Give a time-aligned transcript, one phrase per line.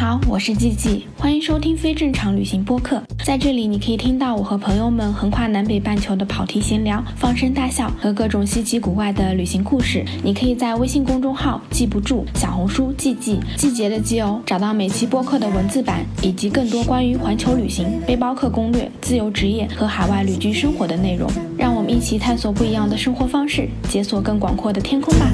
[0.00, 3.02] 好，我是季季，欢迎收听非正常旅行播客。
[3.22, 10.02] 在这里，你可以听到我和朋友们横跨南北半球的跑题闲聊、放声大笑和各种稀奇古怪的旅行故事。
[10.24, 21.30] 你可以在微信公众号“记不住”、小红书“季季”季节的季哦，找到每期播客的文字版以及更多关于环球旅行、背包客攻略、自由职业和海外旅居生活的内容。
[21.58, 25.30] 让我们一起探索不一样的生活方式，解锁更广阔的天空吧。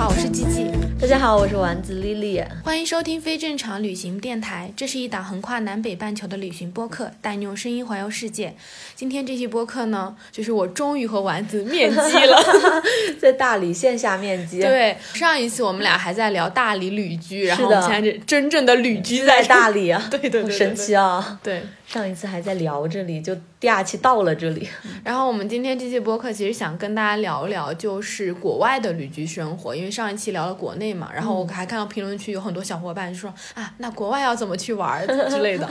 [0.00, 0.66] 好，我是季季。
[0.98, 2.42] 大家好，我是丸子 Lily。
[2.64, 8.54] 欢迎收听非正常旅行电台，这是一档横跨南北半球的旅行播客，带你用声音环游世界。
[8.94, 12.42] 今天这期播客呢，就是我终于和丸子面基了。
[13.20, 21.38] 在大理线下面基，，对，上一次我们俩还在聊大理旅居，然后我们现在是真正的旅居在大理啊， 对对对神奇啊！
[21.42, 21.62] 对。
[21.90, 24.68] 上一次还在聊这里，就第二期到了这里，
[25.02, 35.68] 然后我们今天这期播客其实想跟大家聊一聊，就是国外的旅居生活，因为上一期聊了国内嘛，然后我还看到评论区有很多小伙伴说啊，那国外要怎么去玩儿 之类的，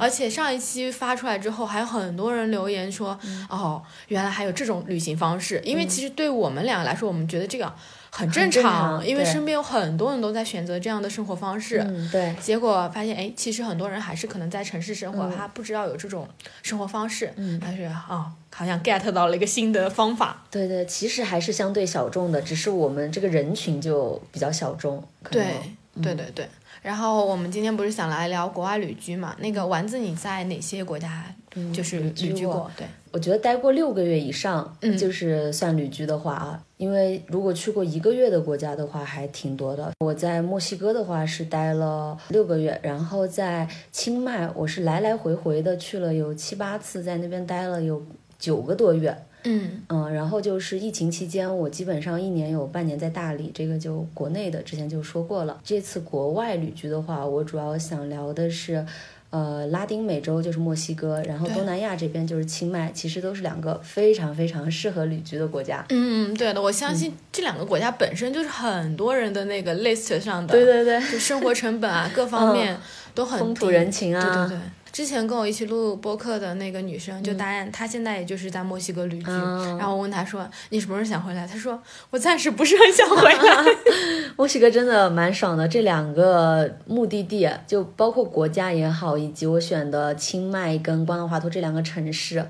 [0.00, 3.16] 而且上一期发出来之后，还有很多人留言说，
[3.48, 7.72] 哦，原来还有这种旅行方式，因为其实对我们两个来说，我们觉得这个
[8.14, 15.32] 很正常因为身边有很多人都在选择这样的生活方式，嗯，对，结果发现，哎，其实很多人还是可能在城市生活，嗯。
[15.34, 16.28] 他不知道有这种
[16.62, 20.44] 生活方式，嗯，但是啊、好像 get 到了一个新的方法。
[20.50, 25.54] 对对，其实还是相对小众的，只是我们这个人群就比较小众，对，
[26.02, 26.46] 对对对。
[26.82, 29.36] 然后我们今天不是想来聊国外旅居嘛？
[29.38, 31.24] 那个丸子，你在哪些国家
[31.72, 32.68] 就是旅居过？
[32.76, 39.92] 对，我觉得待过六个月以上，嗯就是算旅居的话啊，因为如果去过一个月的国家的话，还挺多的。
[40.00, 48.04] 我在墨西哥的话是待了六个月，然后在清迈我是来来回回的去了有七八次，在那边待了有
[48.40, 49.16] 九个多月。
[49.44, 55.60] 嗯嗯，然后就是疫情期间，我基本上一年有半年在大理，这个就国内的之前就说过了。
[55.64, 58.84] 这次国外旅居的话，我主要想聊的是，
[59.30, 65.84] 呃，拉丁美洲就是墨西哥，然后东南亚这边就是清迈，其实都是两个非常非常适合旅居的国家。
[65.88, 72.78] 嗯，对的，我相信这两个国家本身就是很多人的那个 list 上的，对对对，就生活成本啊，各 方面
[73.14, 74.60] 都很风土人情啊对对对。
[74.92, 79.30] 之前跟我一起录播客的那个女生就答应，她现在也就是在墨西哥旅居。
[79.30, 83.76] 嗯然后我问她说：“你什么时候想回来？”她说：“我暂时不是很想回来。
[84.36, 92.46] 墨西哥真的蛮爽的，这两个目的地就包括国家也好，以及我选的清迈跟瓜纳华托这两个城市，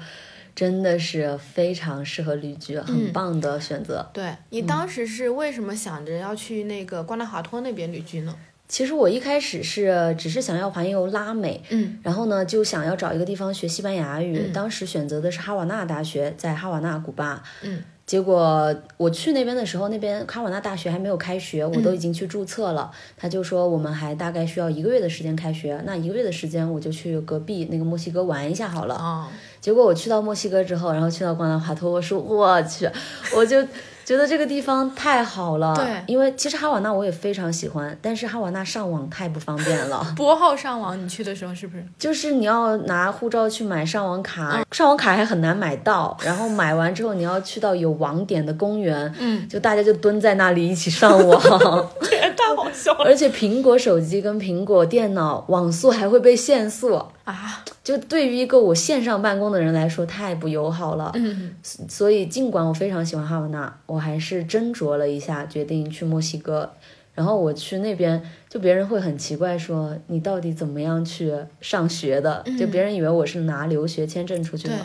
[0.55, 4.11] 真的是非常适合旅居，很棒的选择。
[4.13, 8.35] 对你当时是为什么想着要去那个瓜纳华托那边旅居呢？
[8.73, 17.43] 其实我一开始是只是想要环游拉美，嗯然后呢就想要找一个地方学西班牙语，当时选择的是哈瓦那大学，在哈瓦那古巴。
[17.61, 22.91] 嗯，结果我去那边的时候，那边哈瓦那大学还没有开学，我都已经去注册了。
[23.15, 28.95] 他就说我们还大概需要一个月的时间开学，那一个月的时间我就去隔壁那个墨西哥玩一下好了。
[28.95, 29.29] 哦，
[29.61, 32.89] 结果我去到墨西哥之后，然后去到瓜纳华托，我说我去，
[33.37, 33.63] 我就
[34.13, 35.75] 觉得这个地方太好了。
[35.75, 41.83] 对因为其实哈瓦那我也非常喜欢，但是哈瓦那上网太不方便了， 拨号上网，你去的时候是不是？
[41.99, 51.41] 就是你要拿护照去买上网卡，上网卡还很难买到，然后买完之后你要去到有网点的公园，嗯，就大家就蹲在那里一起上网。
[52.03, 57.65] 这也太好笑了而且苹果手机跟苹果电脑网速还会被限速，啊！
[57.85, 61.11] 就对于一个我线上办公的人来说太不友好了。
[61.15, 66.73] 嗯，所以尽管我非常喜欢哈瓦那，我还是斟酌了一下，决定去墨西哥。
[67.15, 72.43] 然后我去那边，就别人会很奇怪说你到底怎么样去上学的？
[72.59, 74.83] 就别人以为我是拿留学签证出去的对，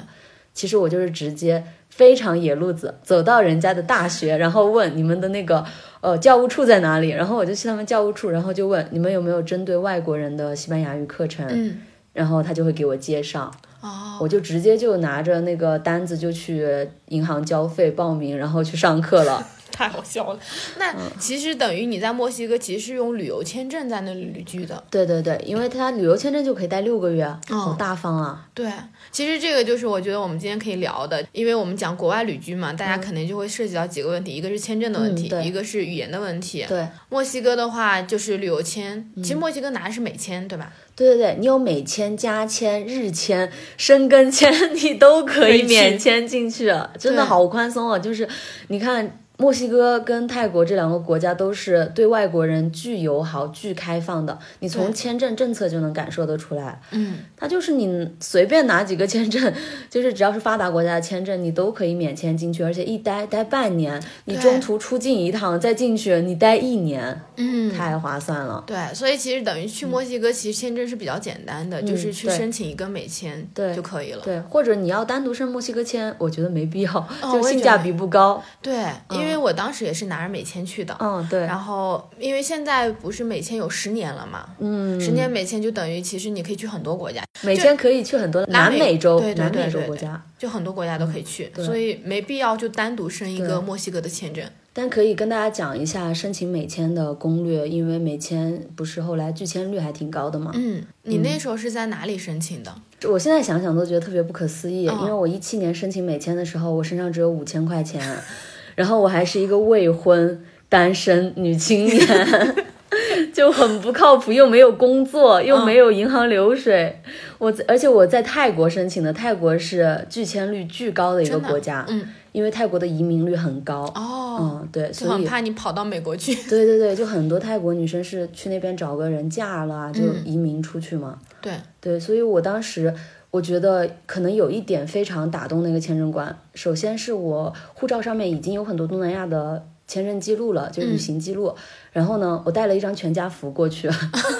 [0.53, 5.63] 其实我就是直接非常野路子，走到人家的大学，然后问你们的那个
[6.01, 11.77] 呃教务处在哪里，然后我就去他们教务处，然后就问你们有没有针对外国人的西班牙语课程，嗯，
[12.17, 13.53] 然后他就会给我接上。
[13.79, 19.45] 哦，我就直接就拿着那个单子就去银行交费报名，然后去上课了。
[19.77, 20.39] 太好笑了。
[20.79, 24.83] 那其实等于你在墨西哥其实是用旅游签证在那里旅居的。
[24.89, 28.47] 对对对，因为他旅游签证就可以待六个月，好大方啊！
[28.55, 28.71] 对，
[29.11, 36.65] 其实这个就是我觉得我们今天可以聊的，因为我们讲国外旅居嘛，大家肯定就会涉及到几个问题，一个是签证的问题，嗯一个是语言的问题。
[36.67, 40.73] 对墨西哥的话就是旅游签，嗯其实墨西哥拿的是美签，对吧？
[40.95, 47.99] 对对对，你有美签、加签、日签、申根签， 你都可以免签进去，真的好宽松啊！
[47.99, 48.27] 就是
[48.69, 49.19] 你看。
[49.37, 56.81] 墨西哥跟泰国这两个国家都是对外国人巨友好、巨开放的，你从签证政策就能感受得出来。
[56.91, 59.53] 嗯，它就是你随便拿几个签证，
[59.91, 68.63] 就是只要是发达国家的签证，你都可以免签进去，而且一待待半年，你中途出境一趟再进去，你待一年，嗯，太划算了。
[68.65, 74.21] 对，所以其实等于去墨西哥，其实签证是比较简单的，就是去申请一个美签对就可以了。
[74.23, 78.41] 对，或者你要单独申墨西哥签，我觉得没必要，就性价比不高。
[78.63, 78.73] 对，
[79.11, 80.95] 因为我当时也是拿着美签去的。
[80.99, 94.45] 嗯，对，然后，因为现在不是美签有十年了嘛，嗯，十年美签就等于其实你可以去很多国家，美签可以去很多南美美洲、对对南美洲国家，就很多国家都可以去，对所以没必要就单独申一个墨西哥的签证。
[94.73, 100.51] 但可以跟大家讲一下申请美签的攻略，因为美签不是后来拒签率还挺高的嘛。
[100.53, 102.71] 嗯，你那时候是在哪里申请的？
[103.09, 107.99] 我现在想想都觉得特别不可思议，嗯因为我一七年申请美签的时候，我身上只有五千块钱，
[108.77, 111.99] 然后我还是一个未婚单身女青年。
[113.33, 116.99] 就很不靠谱，又没有工作，又没有银行流水。
[117.37, 123.81] 我而且我在泰国申请的，泰国是拒签率巨高的一个国家，嗯，因为泰国的移民率很高。
[123.93, 126.33] 哦，嗯，对，所以很怕你跑到美国去。
[126.49, 131.19] 对对对，就很多泰国女生是去那边找个人嫁了啊，就嗯移民出去嘛。
[131.41, 132.91] 对，对，所以我当时
[133.31, 136.37] 我觉得可能有一点非常打动那个签证官。
[136.53, 141.53] 首先是我护照上面已经有很多东南亚的签证记录了，就是旅行记录。
[141.91, 143.89] 然后呢，我带了一张全家福过去，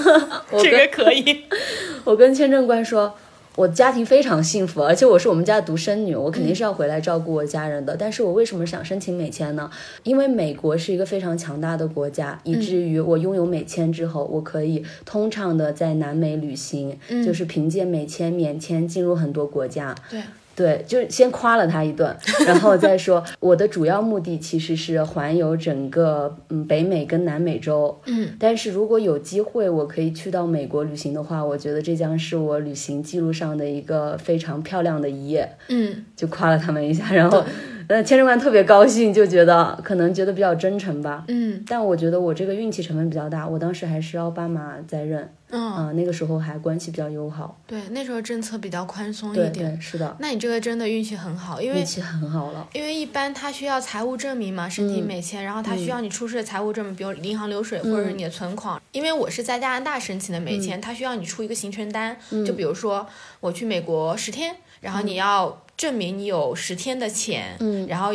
[0.62, 1.46] 这个可以。
[2.06, 3.14] 我跟签证官说。
[3.58, 7.98] 我家庭非常幸福，而且我是我们家的独生女，我肯定是要回来照顾我家人的。
[7.98, 9.68] 但是我为什么想申请美签呢？
[10.04, 16.96] 因为美国是一个非常强大的国家，以至于我拥有美签之后，我可以通畅的在南美旅行，
[17.26, 19.96] 就是凭借美签免签进入很多国家。
[20.08, 20.22] 对，
[20.58, 22.18] 对，就是先夸了他一顿，
[22.48, 27.96] 然后再说我的主要目的其实是环游整个嗯北美跟南美洲。
[28.08, 35.48] 嗯，但是如果有机会我可以去到美国旅行的话，我觉得这将是我旅行记录上的一个非常漂亮的一页。
[35.70, 37.44] 嗯，就夸了他们一下，然后
[37.88, 41.24] 呃签证官特别高兴，就觉得可能觉得比较真诚吧。
[41.28, 47.58] 嗯但我觉得我这个运气成分比较大，我当时还是奥巴马在任嗯，啊、那个时候还关系比较友好。
[47.66, 49.54] 对，那时候政策比较宽松一点。
[49.54, 52.68] 对，是的，那你这个真的运气很好，因为运气很好了。
[52.74, 58.82] 因为一般他需要财务证明嘛，申请嗯美签，然后他需要你出示财务证明，比如银行流水或者是你的存款。
[58.92, 63.08] 因为我是在加拿大申请的美嗯签，他需要你出一个行程单，就比如说
[63.40, 68.12] 我去美国十天，然后你要证明你有十天的钱，嗯然后。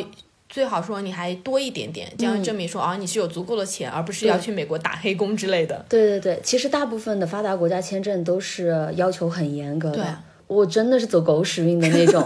[0.55, 5.83] 最好说你还多一点点，这样证明说啊你是有足够的钱，而不是要去美国打黑工之类的。
[5.89, 10.19] 对对对，其实大部分的发达国家签证都是要求很严格对的。
[10.47, 12.23] 我真的是走狗屎运的那种。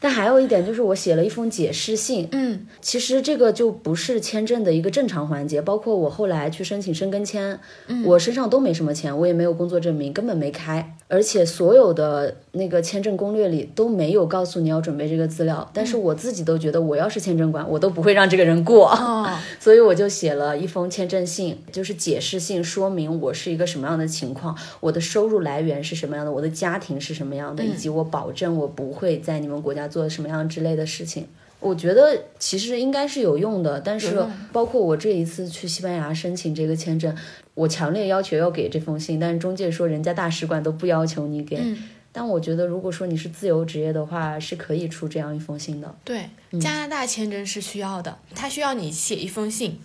[0.00, 2.28] 但还有一点就是，我写了一封解释信。
[2.32, 7.58] 嗯其实这个就不是签证的一个正常环节，包括我后来去申请申根签，
[7.88, 15.68] 嗯我身上都没什么钱，我也没有工作证明，根本没开，而且所有的那个签证攻略里都没有告诉你要准备这个资料。
[15.74, 18.90] 但是我自己都觉得，我要是签证官，我都不会让这个人过。
[18.90, 19.28] 哦，
[19.60, 31.26] 所以我就写了一封签证信，就是解释信，说明我是一个什么样的情况，我的收入来源是什么样的，我的家庭是什么样的，以及我保证我不会在你们国家做什么样之类的事情。
[31.58, 37.14] 我觉得其实应该是有用的，但是包括我这一次去西班牙申请这个签证，
[37.52, 41.60] 我强烈要求要给这封信，但是中介说人家大使馆都不要求你给。
[42.12, 45.94] 但我觉得如果说你是自由职业的话，是可以出这样一封信的。
[46.02, 49.78] 对，加拿大签证是需要的，他需要你写一封信。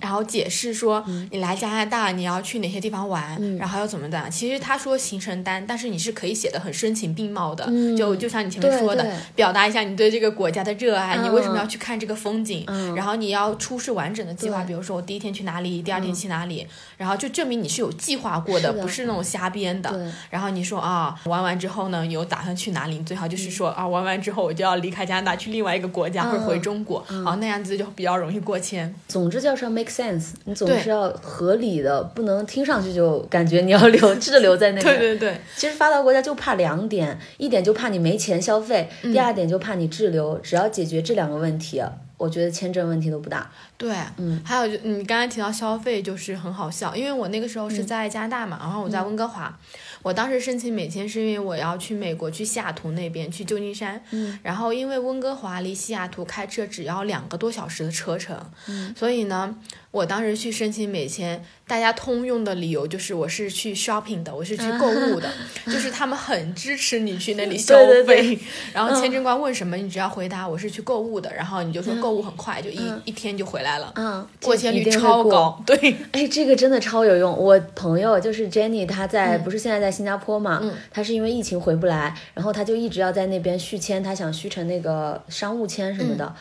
[0.00, 4.28] 然后解释说你来加拿大你要去哪些地方玩，然后要怎么的。
[4.28, 7.64] 其实他说行程单，但是你是可以写的很声情并茂的，
[7.96, 16.66] 就就像你前面说的表达一下你对这个国家的热爱，你嗯为什么要去看这个风景，嗯然后你要出示完整的计划，比如说我第一天去哪里，第二天去哪里，
[16.96, 20.12] 然后就证明你是有计划过的，是的不是那种瞎编的。
[20.30, 22.98] 然后你说啊，玩完之后呢，有打算去哪里？
[22.98, 28.92] 你最好就是说、啊，玩完之后我就要离开加拿大去另外一个国家、或者回中国，然后那样子就比较容易过签。
[29.06, 34.98] 总之就是要 make sense，你总是要合理的，不能听上去就感觉你要留 滞留在那边。
[34.98, 40.38] 对对对，其实发达国家就怕两点，一点就怕你没钱消费，嗯第二点就怕你滞留。
[40.38, 41.82] 只要解决这两个问题，
[42.16, 43.50] 我觉得签证问题都不大。
[43.76, 49.56] 对，嗯，还有就你刚才提到消费，就是很好笑，因为我那个时候是在加拿大嘛，然后我在温哥华，
[50.02, 59.56] 我当时申请美签是因为我要去美国去西雅图那边去旧金山，嗯，然后因为温哥华离西雅图开车只要两个多小时的车程，嗯，所以呢，
[59.90, 65.30] 我当时去申请美签，大家通用的理由就是我是去 shopping 的，我是去购物的，
[65.64, 67.86] 就是他们很支持你去那里消费。
[67.86, 68.38] 对对对
[68.74, 75.60] 然后签证官问什么，你只要回答我是去购物的，然后你就说购物很快，就一、一天就回来了，嗯，过签率超高。
[75.64, 77.34] 对，哎，这个真的超有用。
[77.36, 86.34] 我朋友就是 Jenny，她在、嗯不是现在在新加坡嘛，她是因为疫情回不来，然后她就一直要在那边续签，她想续成那个商务签什么的，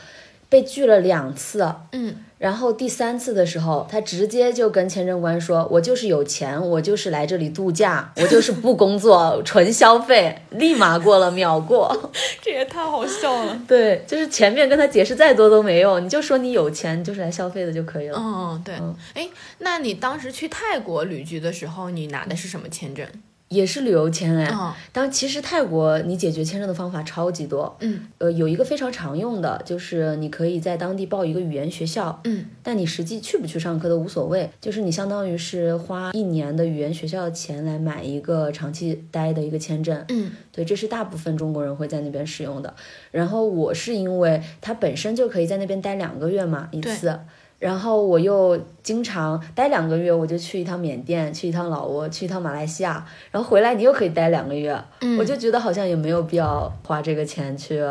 [0.49, 1.65] 被拒了两次。
[1.93, 12.11] 嗯，然后第三次的时候，他直接就跟签证官说：“我就是有钱，我就是来这里度假， 我就是不工作，纯消费，立马过了，秒过。
[12.41, 13.59] 这也太好笑了。
[13.67, 18.17] ”对，就是前面跟他解释再多都没用，你就说你有钱，就是来消费的就可以了。
[18.19, 18.75] 嗯，对。
[19.15, 19.27] 哎，
[19.57, 23.07] 那你当时去泰国旅居的时候，你拿的是什么签证？
[23.49, 24.45] 也是旅游签哎。
[24.47, 42.73] 哦当其实泰国你解决签证的方法超级多，嗯，呃，有一个非常常用的，就是你可以在当地报一个语言学校，嗯，但你实际去不去上课都无所谓，就是你相当于是花一年的语言学校的钱来买一个长期待的一个签证，嗯，对，这是大部分中国人会在那边使用的。
[43.11, 47.19] 然后我是因为它本身就可以在那边待两个月嘛一次。
[47.59, 54.79] 然后我又经常待两个月，我就去一趟缅甸，去一趟老挝，去一趟马来西亚，然后回来你又可以待两个月，
[55.19, 57.81] 我就觉得好像也没有必要花这个钱去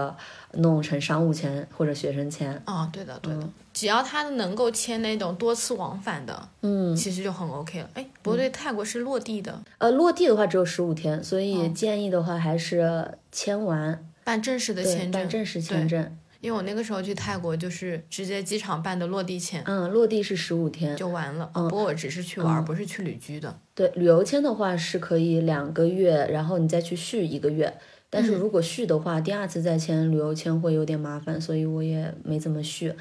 [0.52, 2.62] 弄成商务签或者学生签。
[2.66, 3.40] 哦，对的，对的。
[3.75, 7.90] 只要他能够签那种多次往返的，嗯，其实就很 OK 了。
[7.92, 16.16] 哎，不对，泰国是落地的，呃，落地的话只有十五天，所以建议的话还是签完，办正式的，签证，办正式签证。
[16.40, 20.97] 因为我那个时候去泰国就是直接机场办的落地签嗯，落地是十五天。
[20.97, 21.50] 就完了。
[21.55, 23.59] 嗯不过我只是去玩，不是去旅居的。
[23.75, 27.73] 对，旅游签的话是可以两个月，然后你再去续一个月。
[28.09, 32.95] 但是如果续的话，第二次再签旅游签会有点麻烦，所以我也没怎么续。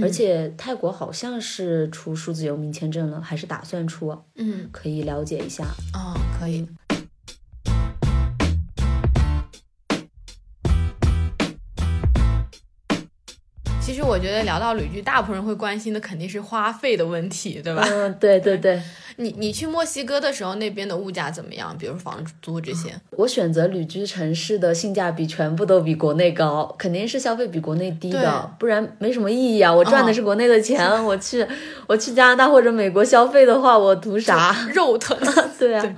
[0.00, 5.64] 而且泰国好像是出数字游民签证了，还是打算出，嗯，可以了解一下。
[5.92, 6.66] 哦，可以。
[13.92, 17.86] 其实我觉得聊到旅居，大部分人会关心的肯定是花费的问题，对吧？
[17.86, 18.80] 嗯，对对对，
[19.16, 21.76] 你你去墨西哥的时候，那边的物价怎么样？
[21.78, 22.88] 比如房租这些？
[23.10, 29.70] 我选择旅居城市的性价比全部都比国内高，肯定是消费比国内低的，不然没什么意义啊！
[29.70, 31.46] 我赚的是国内的钱，我去
[31.86, 34.56] 我去加拿大或者美国消费的话，我图啥？
[34.72, 35.14] 肉疼。
[35.60, 35.82] 对啊。
[35.82, 35.94] 对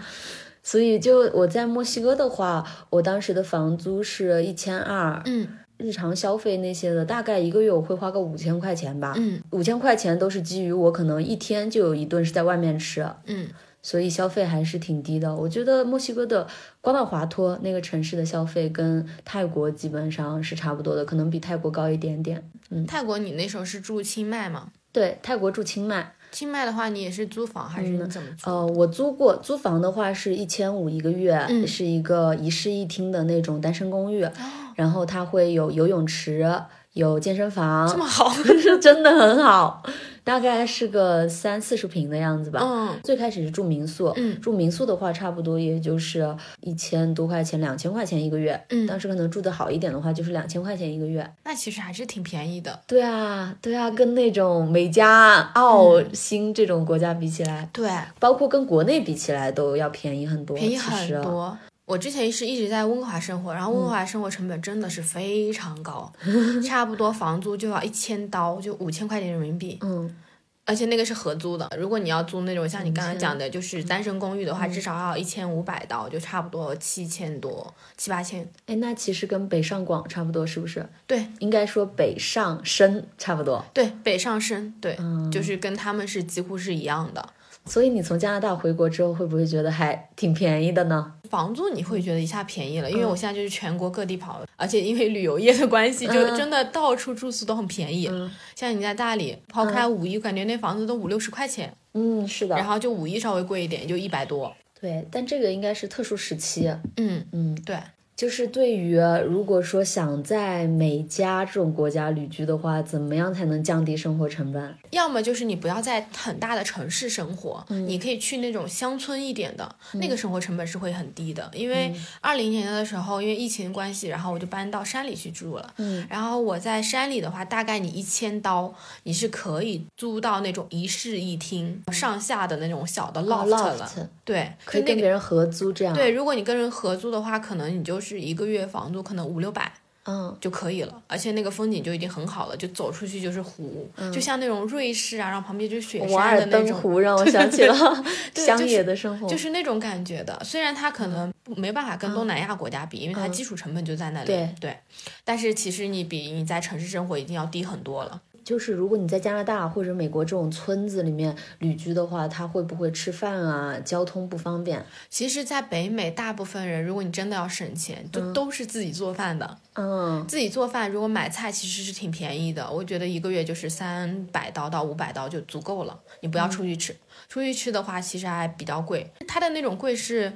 [0.67, 5.47] 所以就我在墨西哥的话，我当时的房租是一千二，嗯
[5.85, 9.13] 日常消费那些的，大概一个月我会花个五千块钱吧。
[9.19, 13.49] 嗯五千块钱都是基于我可能一天就有一顿是在外面吃，嗯，
[13.83, 15.37] 所以消费还是挺低的。
[15.37, 16.47] 我觉得墨西哥的
[16.81, 22.43] 瓜纳华托那个城市的消费跟泰国基本上是差不多的，可能比泰国高一点点。
[22.71, 24.73] 嗯泰国你那时候是住清迈吗？
[24.91, 28.51] 对，泰国住清迈，清迈的话，你也是租房还是你怎么租？
[28.51, 34.33] 呃，我租过，租房的话是一千五一个月，嗯是一个一室一厅的那种单身公寓，哦
[34.75, 36.53] 然后它会有游泳池，
[36.95, 38.29] 有健身房，这么好？
[38.35, 39.83] 是真的很好，
[40.25, 42.61] 大概是个三四十平的样子吧。
[42.63, 48.59] 嗯最开始是住民宿，嗯住民宿的话，差不多也就是一千多块钱，两千块钱一个月。
[48.71, 51.31] 嗯当时可能住的好一点的话，就是两千块钱一个月。
[51.45, 52.81] 那其实还是挺便宜的。
[52.87, 61.59] 对啊，对啊，跟那种美加、澳、新这种国家比起来，对，包括跟国内比起来都要便宜很多，便宜其实啊很多。
[61.87, 66.11] 我之前是一直在温哥华生活，然后温哥华生活成本真的是非常高，
[66.67, 69.79] 差不多房租就要一千刀，就五千块钱人民币。
[69.83, 70.17] 嗯，
[70.65, 78.49] 而且那个是合租的，如果你要租那种像你刚刚讲的，就是单身公寓的话，至少要一千五百刀，就差不多七千多、七八千。
[78.65, 80.89] 哎，那其实跟北上广差不多，是不是？
[81.07, 83.63] 对应该说北上深差不多。
[83.75, 84.97] 对，北上深，对，
[85.31, 87.29] 就是跟他们是几乎是一样的。
[87.67, 91.13] 所以你从加拿大回国之后，会不会觉得还挺便宜的呢？
[91.31, 98.11] 房租你会觉得一下便宜了，因为我现在就是全国各地跑，而且因为旅游业的关系，就真的到处住宿都很便宜。
[98.55, 102.55] 像你在大理，抛开五一，感觉那房子都五六十块钱，嗯，是的。
[102.55, 104.55] 然后就五一稍微贵一点，就一百多。
[104.81, 106.71] 对，但这个应该是特殊时期。
[106.99, 107.77] 嗯嗯，对，
[108.17, 114.75] 就是对于如果说想在美加这种国家旅居的话，怎么样才能降低生活成本？
[114.91, 121.51] 要么就是你不要在很大的城市生活，你可以去那种乡村一点的，那个生活成本是会很低的。
[121.53, 125.75] 因为二零年的时候，因为疫情关系，然后我就搬到山里去住了。
[125.79, 133.77] 嗯，然后我在山里的话，大概你一千刀，你是可以租到那种一室一厅上下的那种小的 loft 了。
[133.77, 135.95] loft 对，可以跟别人合租这样。
[135.95, 139.73] 对，，如果你跟人合租的话，可能你就是一个月房租可能五六百。
[140.07, 150.39] 嗯，就可以了，而且那个风景就已经很好了，就走出去就是湖，就像那种瑞士啊，然后旁边就是雪瓦山的那种，湖让我想起了乡野的生活，就是那种感觉的。
[150.45, 154.77] 虽然它可能没办法跟东南亚国家比，因为它基础成本就在那里，对对，
[155.25, 158.21] 但是其实你比你在城市生活已经要低很多了。
[158.45, 163.81] 就是如果你在加拿大或者美国这种村子里面旅居的话，他会不会吃饭啊？
[163.81, 164.85] 交通不方便？
[165.09, 169.59] 其实，在北美，大部分人如果你真的要省钱，就都是自己做饭的。
[169.75, 175.99] 嗯，自己做饭，如果买菜其实是挺便宜的，我觉得一个月就是三百刀到五百刀就足够了。
[176.21, 176.95] 你不要出去吃，
[177.29, 179.11] 出去吃的话其实还比较贵。
[179.27, 180.33] 它的那种贵是。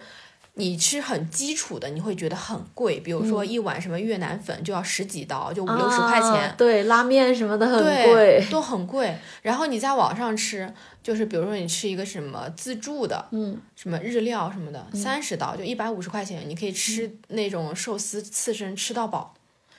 [0.58, 8.44] 你吃很基础的，你会觉得很贵，比如说一碗什么越南粉就要十几刀，就五六十块钱啊，对，拉面什么的很对，贵。
[8.50, 9.16] 都很贵。
[9.42, 19.34] 然后你在网上吃，就是比如说你吃一个什么自助的，嗯，什么日料什么的，三十刀就一百五十块钱，你可以吃那种寿司刺身吃到饱，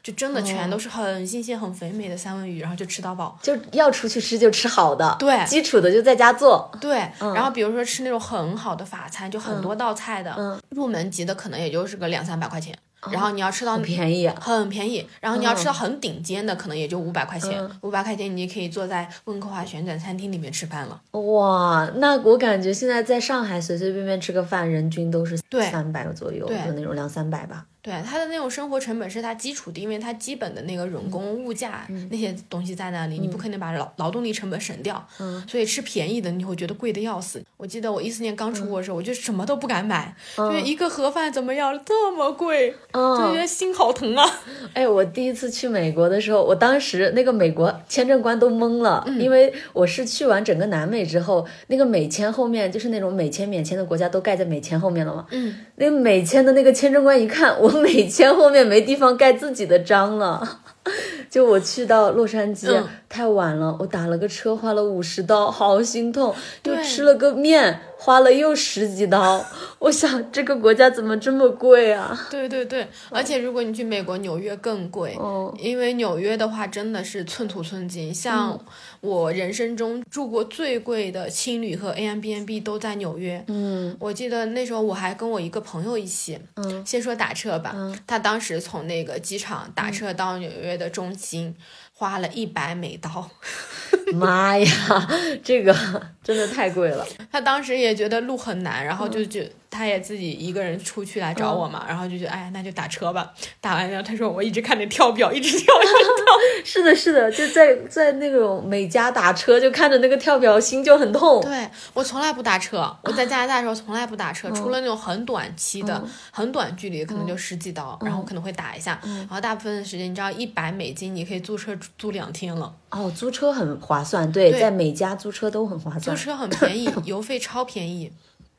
[0.10, 3.38] 就真的全都是很新鲜、很肥美的三文鱼，然后就吃到饱。
[3.44, 6.72] 就要出去吃就吃好的，对基础的就在家做。
[6.82, 12.75] 对，然后比如说吃那种很好的法餐，就很多道菜的，嗯入门级的可能也就是个两三百块钱，
[13.12, 15.08] 然后你要吃到很便宜啊很便宜。
[15.20, 21.00] 然后你要吃到很顶尖的，可能也就五百块钱，嗯五百块钱你就可以坐在温哥华旋转餐厅里面吃饭了。
[21.12, 27.66] 哇，那我感觉现在在上海随随便便吃个饭，人均都是对三百左右对的那种，两三百吧。
[27.82, 35.08] 对它的那种生活成本是它基础的，因为它基本的那个人工、物价、那些东西在那里，你不可能把劳劳动力成本省掉，
[35.48, 37.42] 所以吃便宜的你会觉得贵的要死。
[37.56, 44.26] 我记得我一四年刚出国的时候，我就什么都不敢买，就是一个盒饭怎么要这么贵，就觉得心好疼啊。
[44.74, 49.20] 哎，我第一次去美国的时候，我当时那个美国签证官都懵了，嗯。
[49.20, 55.28] 因为我是去完整个南美之后，那个美签后面就是那种美签免签的国家都盖在美签后面了嘛。
[55.30, 60.62] 嗯，那个美签的那个签证官一看，我美签后面没地方盖自己的章了。
[61.30, 66.34] 就我去到洛杉矶、嗯太晚了，我打了个车花了五十刀，好心痛。
[66.64, 69.46] 就吃了个面，花了又十几刀。
[69.77, 72.18] 我想这个国家怎么这么贵啊？
[72.32, 78.13] 对对对，而且如果你去美国纽约更贵，哦因为纽约的话真的是寸土寸金。
[78.13, 78.58] 像
[79.01, 83.44] 我人生中住过最贵的青旅和 A M B N B 都在纽约。
[83.48, 91.54] 嗯我记得那时候我还跟我一个朋友一起，嗯先说打车吧，嗯他当时从那个机场打车到纽约的中心，
[92.00, 93.30] 花了一百美刀。
[94.16, 95.08] 妈呀，
[95.44, 95.76] 这个
[96.24, 97.06] 真的太贵了。
[97.30, 103.32] 他当时也觉得路很难，然后嗯就就他也自己一个人出去来找我嘛，然后就觉得哎呀那就打车吧。
[103.62, 106.29] 打完后他说我一直看着跳表，一直跳，一直跳。
[106.65, 111.41] 是的，是的，就在在那种美加打车，就看着那个跳表，心就很痛。
[111.41, 118.99] 对我从来不打车，我在加拿大的时候从来不打嗯车，除了那种很短期的、很短距离，可能就十几刀，嗯然后可能会打一下。
[119.03, 126.15] 然后大部分的时间，你知道一百美金你可以租车租租两天了，哦，租车很划算，对，对在美加租车都很划算。
[126.15, 128.12] 租车很便宜， 油费超便宜。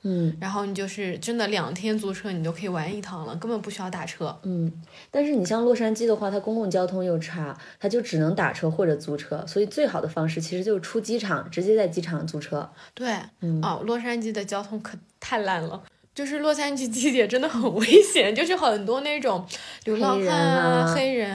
[0.02, 4.34] 嗯然后你就是真的两天租车，你就可以玩一趟了，根本不需要打车。
[4.44, 4.72] 嗯，
[5.10, 12.70] 但是你像洛杉矶的话，它公共交通又差，它就只能打车或者租车，所以最好的方式其实就是出机场，直接在机场租车。
[12.94, 15.82] 对，嗯哦，洛杉矶的交通可太烂了。
[16.12, 19.46] 就是洛杉矶地铁真的很危险，就是很多那种
[19.84, 21.34] 流浪汉啊黑人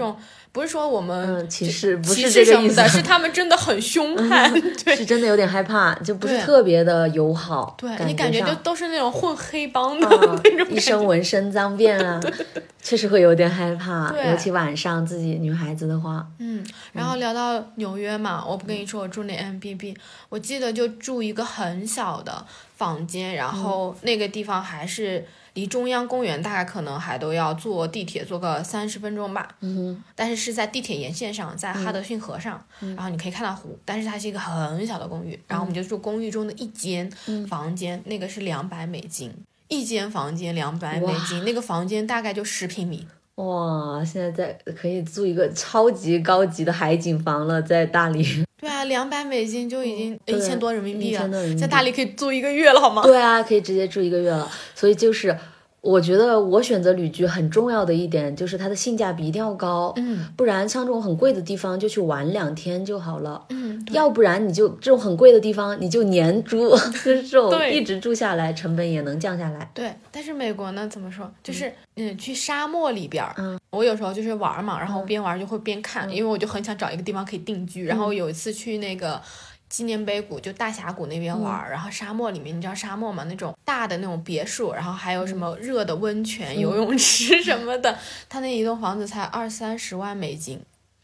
[0.00, 0.16] 种、
[0.52, 2.88] 不是说我们嗯歧就视不歧是这个意思。
[2.88, 4.52] 是他们真的很凶悍，
[4.84, 4.96] 对。
[4.96, 7.74] 是真的有点害怕，就不是特别的友好。
[7.78, 10.80] 对，你感觉就都是那种混黑帮的、啊那种 一。
[10.80, 12.20] 身纹身脏辫啊，
[12.82, 19.96] 确实会有点害怕，尤其晚上自己女孩子的话，嗯，然后聊到纽约嘛，我不跟你说我住那 M B B，
[20.28, 22.44] 我记得就住一个很小的
[22.76, 29.48] 房间，然后那个地方还是离中央公园大概可能还都要坐地铁坐个三十分钟吧。
[29.60, 37.10] 嗯但是是在地铁沿线上，在哈德逊河上，然后你可以看到湖，但是它是一个很小的公寓，然后我们就住公寓中的一间
[37.48, 39.32] 房间，那个是两百美金。
[39.68, 48.44] 一间房间两百美金，那个房间大概就十平米，哇，现在在可以租一个超级高级的海景房了，在大理。
[48.60, 53.02] 对啊，两百美金就已经一千多人民币1000多人民了，在大理可以住一个月了，好吗？
[53.02, 54.50] 对啊，可以直接住一个月了。
[54.74, 55.36] 所以就是，
[55.80, 63.44] 我觉得我选择旅居很重要的一点就是它的性价比一定要高，嗯不然像这种很贵的地方就去玩两天就好了。
[63.48, 69.70] 嗯，要不然你就这种很贵的地方，你就年租，就是这种对一直住下来，成本也能降下来。
[69.72, 71.30] 对，但是美国呢，怎么说？
[71.42, 77.86] 就是嗯，去沙漠里边儿，嗯我有时候就是玩儿嘛，然后边玩儿就会边看，嗯因为我就很想找一个地方可以定居。
[77.86, 79.20] 然后有一次去那个
[79.70, 87.96] 纪念碑谷，就大峡谷那边玩儿，然后沙漠里面，你知道沙漠嘛，那种大的那种别墅，然后还有什么热的温泉、游泳池什么的，
[88.28, 90.60] 他那一栋房子才二三十万美金。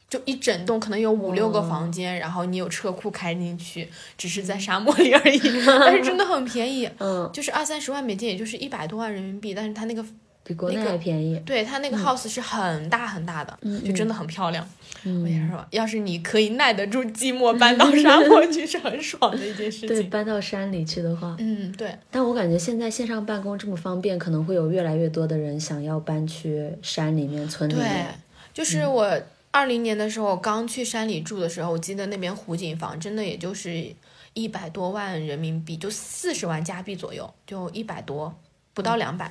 [0.08, 10.04] 就一整栋可能有五六个房间，然后你有车库开进去，只是在沙漠里而已， 但是真的很便宜，嗯，就是二三十万美金，也就是一百多万人民币，但是它那个
[10.46, 11.36] 比国内还便宜。
[11.44, 14.66] 对它那个 house 是很大很大的，就真的很漂亮。
[15.04, 28.06] 嗯我跟你说，要是你可以耐得住寂寞，搬到沙 漠去是很爽的一件事情对，搬到山里去的话，嗯，对，但我感觉现在线上办公这么方便，可能会有越来越多的人想要搬去山里面、村里对面。，
[28.52, 29.20] 就是我
[29.52, 33.86] 二零年的时候刚去山里住的时候，我记得那边湖景房真的也就是
[34.34, 38.34] 一百多万人民币，就四十万加币左右，就一百多，
[38.76, 39.28] 不到两百。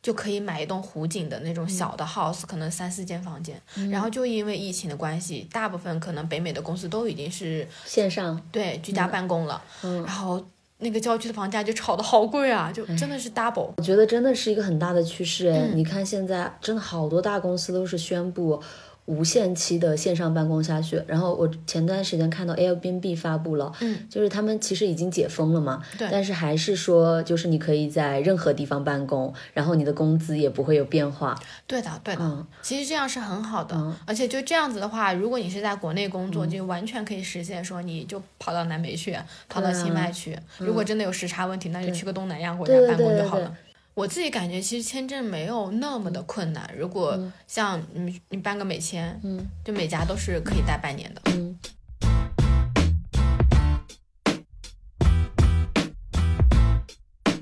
[0.00, 3.60] 就可以买一栋湖景的那种小的 house，、可能三四间房间。
[3.90, 10.42] 然后就因为疫情的关系，大部分可能北美的公司都已经是线上，对居家办公了，嗯然后
[10.78, 13.72] 那个郊区的房价就炒得好贵啊，就真的是 double。
[13.76, 15.68] 我觉得真的是一个很大的趋势哎。
[15.74, 18.62] 你看现在真的好多大公司都是宣布
[19.08, 21.02] 无限期的线上办公下去。
[21.06, 26.06] 然后我前段时间看到 Airbnb 发布了，嗯，就是他们其实已经解封了嘛，对。
[26.12, 31.34] 但是还是说就是你可以在任何地方办公，然后你的工资也不会有变化。
[31.66, 32.46] 对的，对的，嗯。
[32.60, 33.94] 其实这样是很好的，嗯。
[34.06, 39.16] 而且就这样子的话，如果你是在国内工作，就完全可以实现说你就跑到南美去，
[39.48, 40.38] 跑到清迈去。
[40.58, 43.50] 如果真的有时差问题，那就去个东南亚国家办公就好了。
[43.98, 51.20] 我自己感觉其实签证没有那么的困难，如果像你你办个美签，嗯，就每家都是可以待半年的。
[51.32, 51.47] 嗯。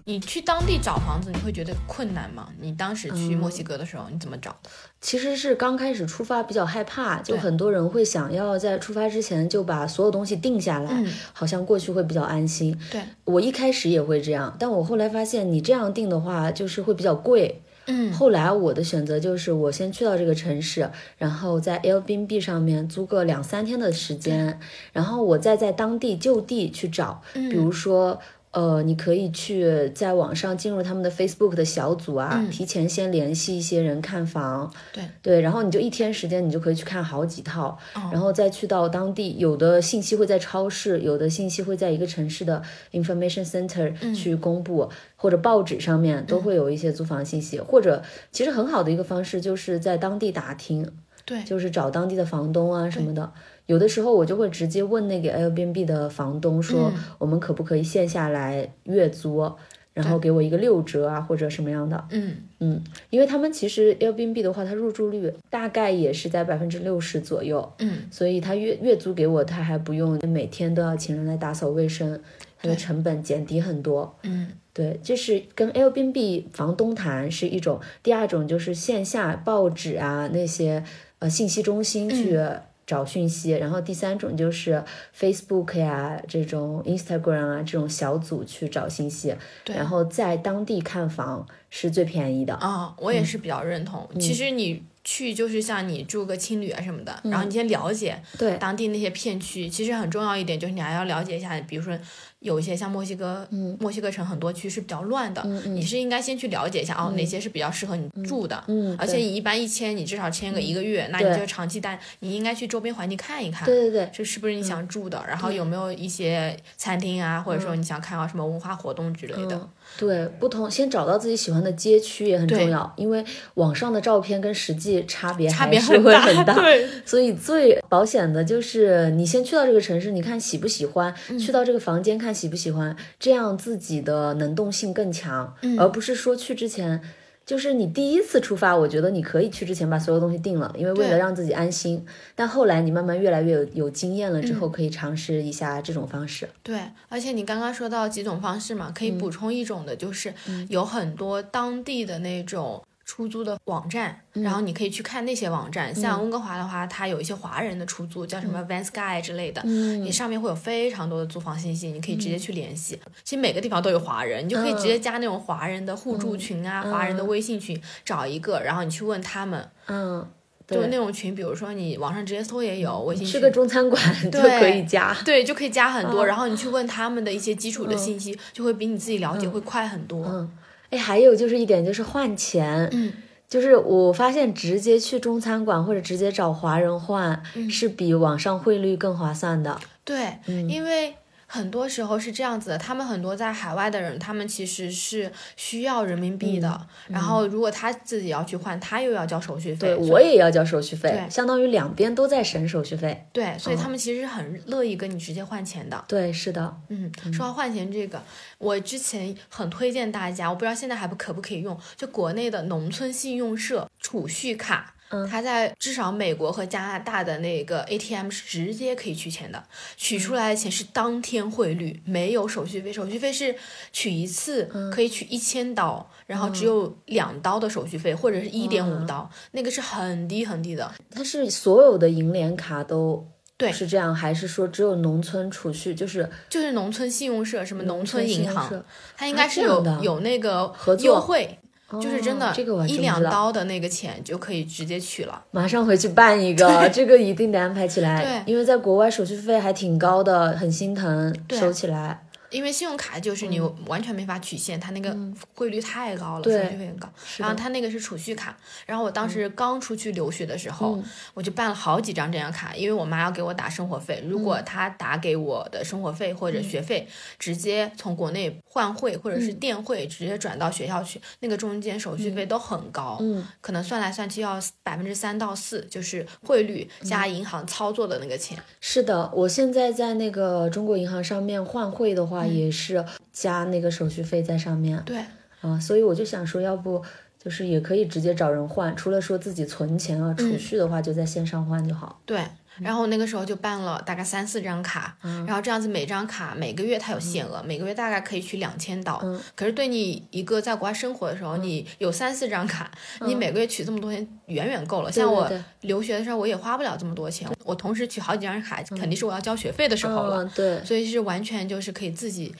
[0.09, 2.49] 你去当地找房子，你会觉得困难吗？
[2.61, 4.71] 你当时去嗯墨西哥的时候，你怎么找的？
[5.01, 12.79] 其实是刚开始出发比较害怕，就很多人会想要在出发之前就把所有东西定下来，嗯好像过去会比较安心。
[12.89, 17.63] 对，我一开始也会这样，但我后来发现你这样定的话，就是会比较贵。
[17.89, 20.89] 嗯，后来我的选择就是，我先去到这个城市，
[21.19, 24.61] 然后在 Airbnb 上面租个两三天的时间，
[24.93, 28.21] 然后我再在当地就地去找，嗯比如说。
[28.57, 32.51] 呃，你可以去在网上进入他们的 Facebook 的小组啊，嗯。
[32.51, 35.05] 提前先联系一些人看房，对。
[35.21, 38.09] 对，然后你就一天时间，你就可以去看好几套，哦。
[38.11, 44.15] 然后再去到当地，有的信息会在超市，有的信息会在一个城市的 information center 嗯。
[44.15, 50.91] 去公布，或者报纸上面都会有一些租房信息，或者其实很好的一个方式就是在当地打听，
[51.27, 53.31] 对，就是找当地的房东啊什么的。
[53.67, 59.53] 有的时候我就会直接问那个 Airbnb 的房东说，嗯我们可不可以线下来月租，
[59.93, 62.05] 然后给我一个六折啊或者什么样的。
[62.11, 72.21] 嗯，嗯，因为他们其实 Airbnb 的话，它入住率大概也是在百分之六十左右，嗯，所以他月月租给我，他还不用每天都要请人来打扫卫生，
[72.59, 74.17] 它的成本减低很多。
[74.23, 80.85] 嗯，对，这是跟 Airbnb 房东谈是一种，第二种就是线下报纸啊那些
[81.19, 82.39] 呃信息中心去。
[82.87, 84.83] 找讯息，然后第三种就是
[85.19, 89.35] Facebook 呀这种 Instagram 啊这种小组去找信息，
[89.67, 92.55] 然后在当地看房是最便宜的。
[92.55, 94.09] 啊、我也是比较认同。
[94.21, 99.69] 其实你去就是像你住个青旅啊什么的，然后你先了解对当地那些片区。
[99.69, 101.97] 其实很重要一点就是你还要了解一下，比如说
[102.41, 103.47] 有一些像墨西哥，
[103.81, 108.63] 墨西哥城很多区是比较乱的，你是应该先去了解一下哦，哪些是比较适合你住的。
[108.69, 113.65] 嗯而且你一般一签，你至少签个一个月，那你就长期待，你应该去周边环境看一看。
[113.67, 115.25] 对对对，这是不是你想住的？
[115.27, 119.69] 然后有没有一些餐厅啊，或者说你想看到什么文化活动之类的？
[119.99, 126.55] 嗯对，不同先找到自己喜欢的街区也很重要，因为网上的照片跟实际差别差别还是会大，很大。
[126.55, 137.01] 对，所以最保险的就是你先去到这个城市，你看喜不喜欢，嗯去到这个房间看喜不喜欢，这样自己的能动性更强，嗯而不是说去之前。
[137.47, 142.05] 就是你第一次出发，我觉得你可以去之前把所有东西定了，因为为了让自己安心。
[142.35, 146.49] 但后来你慢慢越来越有有经验了之嗯后，可以尝试一下这种方式。
[146.65, 150.35] 对，而且你刚刚说到几种方式嘛，可以补充一种的，就是
[150.69, 155.95] 有很多当地的那种出租的网站，然后你可以去看那些网站。
[155.95, 163.01] 像温哥华的话，它有一些华人的出租，叫什么 Van Sky 之类的，你上面会有非常多的租房信息，你可以直接去联系。
[163.23, 169.71] 其实每个地方都有华人，你就可以直接加那种华人的互助群啊，华人的微信群，找一个，然后你去问他们。
[169.87, 170.29] 嗯，
[170.67, 174.03] 就是那，种群，比如说你网上直接搜也有微信群，去个中餐馆。
[174.33, 175.17] 就对可以加。
[175.25, 179.51] 对，就可以加很多，然后你去问他们的一些基础的信息，就会比你自己了解嗯。
[179.53, 180.27] 会快很多。
[180.27, 180.51] 嗯，
[180.91, 183.13] 哎，还有就是一点就是换钱，嗯，
[183.49, 187.71] 就是我发现直接去中餐馆或者直接找华人换，嗯。
[187.71, 189.79] 是比网上汇率更划算的。
[190.05, 190.69] 对，嗯。
[190.69, 191.15] 因为
[191.57, 196.69] 很多时候是这样子的，他们很多在海外的人，他们其实是需要人民币的，
[197.09, 199.89] 嗯然后如果他自己要去换，他又要交手续费。
[199.89, 203.27] 对，我也要交手续费，对相当于两边都在省手续费。
[203.33, 206.05] 对，所以他们其实是很乐意跟你直接换钱的。
[206.07, 208.23] 对，是的，嗯，说到换钱这个，
[208.59, 214.93] 我之前很推荐大家，我不知道现在还不可不可以用，就国内的农村信用社储蓄卡。
[215.11, 219.63] 嗯它在至少美国和加拿大的那个 ATM 是直接可以取钱的，
[219.97, 222.93] 取出来的钱是当天汇率，没有手续费。
[222.93, 223.55] 手续费是
[223.93, 230.93] 取一次嗯可以取一千刀，然后只有两刀的手续费，或者是一点五刀，那个是很低很低的。
[231.11, 238.85] 它是所有的银联卡都对是这样，还是说只有农村储蓄就是就是农村信用社，什么农村银行
[239.17, 241.59] 它应该是有、有那个合作优惠。
[241.89, 245.41] 就是真的，哦这个我一两刀的那个钱就可以直接取了。
[245.53, 248.25] 马上回去办一个，这个一定得安排起来。
[248.25, 252.26] 对因为在国外手续费还挺高的，很心疼收起来。
[252.51, 255.17] 因为信用卡就是你完全没法取现，它那个
[255.55, 257.09] 汇率太高了，手续费很高。
[257.37, 258.57] 然后它那个是储蓄卡，
[258.87, 261.03] 然后我当时刚出去留学的时候，
[261.35, 273.45] 我就办了好几张这样卡，因为我妈要给我打生活费，如果她打给我的生活费或者学费，直接从国内换汇或者是电汇直接转到学校去，那个中间手续费都很高，嗯。
[273.61, 278.57] 可能算来算去要百分之三到四，就是汇率加银行操作的那个钱。
[278.81, 285.25] 是的，我现在在那个中国银行上面换汇的话，也是加那个手续费在上面对，
[285.61, 287.03] 啊，所以我就想说，要不
[287.39, 292.21] 就是也可以直接找人换，除了说自己存钱啊、储蓄的话，就在线上换就好。
[292.25, 292.43] 对，
[292.81, 299.23] 然后那个时候就办了大概三四张卡，然后这样子每张卡每个月它有限额，每个月大概可以取两千刀。
[299.55, 302.91] 可是对你一个在国外生活的时候，你有三四张卡，
[303.27, 305.11] 你每个月取这么多钱远远够了。
[305.11, 305.51] 像我
[305.83, 312.55] 留学的时候，我也花不了这么多钱，我同时取好几张卡，肯定是我要交学费的时候了，嗯，对，所以是完全就是可以自己。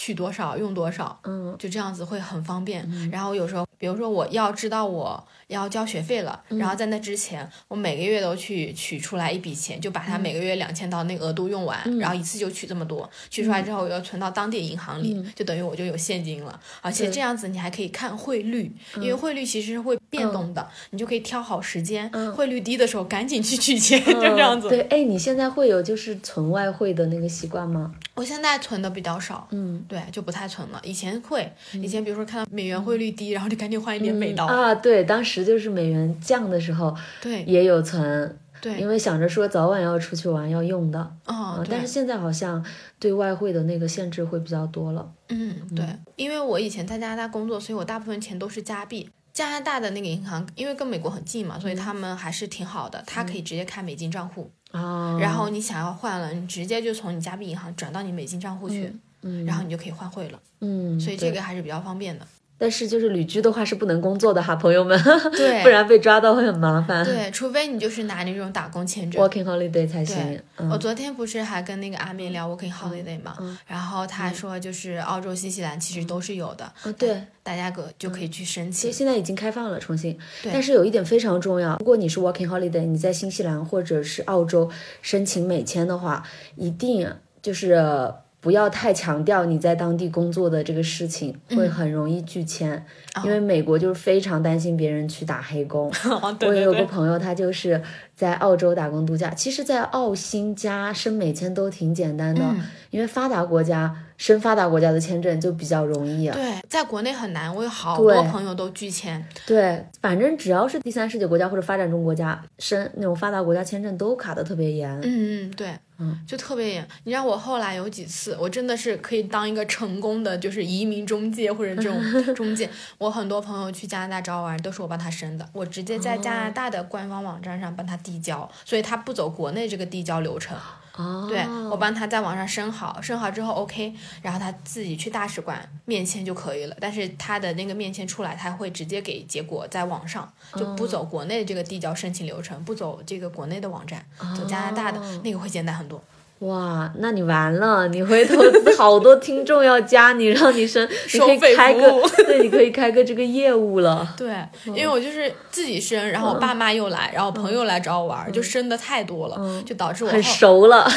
[0.00, 2.88] 取多少用多少，嗯，就这样子会很方便。
[3.12, 16.58] 然后有时候，比如说我要知道我要交学费了，然后在那之前，我每个月都去取出来一笔钱，就把它每个月两千刀那个额度用完，然后一次就取这么多，取出来之后我要存到当地银行里，就等于我就有现金了。
[16.80, 24.70] 而且这样子你还可以看汇率，因为汇率其实是会变动的，你就可以挑好时间，汇率低的时候赶紧去取钱，就这样子。
[24.70, 27.92] 对，哎，你现在会有就是存外汇的那个习惯吗？
[28.14, 30.80] 我现在存的比较少，嗯，对，就不太存了。
[30.84, 34.46] 以前会，以前比如说看到美元汇率低，然后就赶紧换一点美刀。
[34.46, 41.00] 啊，对，当时就是美元降的时候对也有存，对，因为想着说早晚要出去玩要用的。
[41.26, 42.64] 哦但是现在好像
[43.00, 45.12] 对外汇的那个限制会比较多了。
[45.30, 49.10] 嗯，对，因为我以前在加拿大工作，所以我大部分钱都是加币。
[49.32, 62.26] 加拿大的那个银行，因为跟美国很近嘛，所以他们还是挺好的，它可以直接开美金账户，啊，然后你想要换了，你直接就从你加币银行转到你美金账户去，嗯，然后你就可以换汇了，嗯，所以这个还是比较方便的。
[62.62, 65.02] 但是就是旅居的话是不能工作的哈，朋友们，
[65.32, 67.02] 对不然被抓到会很麻烦。
[67.02, 69.18] 对，除非你就是拿那种打工签证。
[69.22, 70.38] ，working holiday 才行。
[70.58, 73.34] 嗯我昨天不是还跟那个阿明聊 working holiday 嘛，
[73.66, 78.72] 然后他说就是澳洲、新西兰其实都是有的，嗯对，大家可就可以去申请。
[78.72, 80.12] 其实现在已经开放了，重新。
[80.42, 86.22] 对但是有一点非常重要，如果你是 working holiday，你在新西兰或者是澳洲申请美签的话，
[86.56, 92.74] 一定就是不要太强调你在当地工作的这个事情，会嗯很容易拒签。
[93.16, 95.90] 哦因为美国就是非常担心别人去打黑工。
[96.22, 97.80] 哦，对我也有个朋友，他就是
[98.14, 99.30] 在澳洲打工度假。
[99.34, 106.36] 其实，在澳新加申美签都挺简单的，嗯因为发达国家申发达国家的签证就比较容易啊。
[106.36, 109.26] 对，在国内很难，我有好多朋友都拒签。
[109.46, 114.94] 对，反正只要是第三世界国家或者发展中国家申那种发达国家签证都卡的特别严。
[115.00, 116.86] 嗯嗯，对，嗯就特别严。
[117.04, 121.98] 你让我后来有几次，我真的是可以当一个成功的就是移民中介或者这种
[122.36, 122.68] 中介。
[122.98, 130.54] 我很多朋友去加拿大找我玩，都是我帮他申的，我直接在加拿大的官方网站上帮他递交，所以他不走国内这个递交流程。
[130.96, 136.76] 哦，对我帮他在网上申好，申好之后 OK，然后他自己去大使馆面签就可以了。
[136.80, 144.04] 但是他的那个面签出来，他会直接给结果在网上，就不走国内这个递交申请流程，不走这个国内的网站，
[144.36, 146.02] 走加拿大的、那个会简单很多。
[146.40, 148.36] 哇，那你完了，你回头
[148.78, 151.80] 好多听众要加你，让你升，你可以开个，
[152.26, 154.08] 对，你可以开个这个业务了。
[154.16, 160.90] 对，因为我就是自己升，然后我爸妈又来，然后朋友来找我玩，就升的太多了，就导致我很熟了，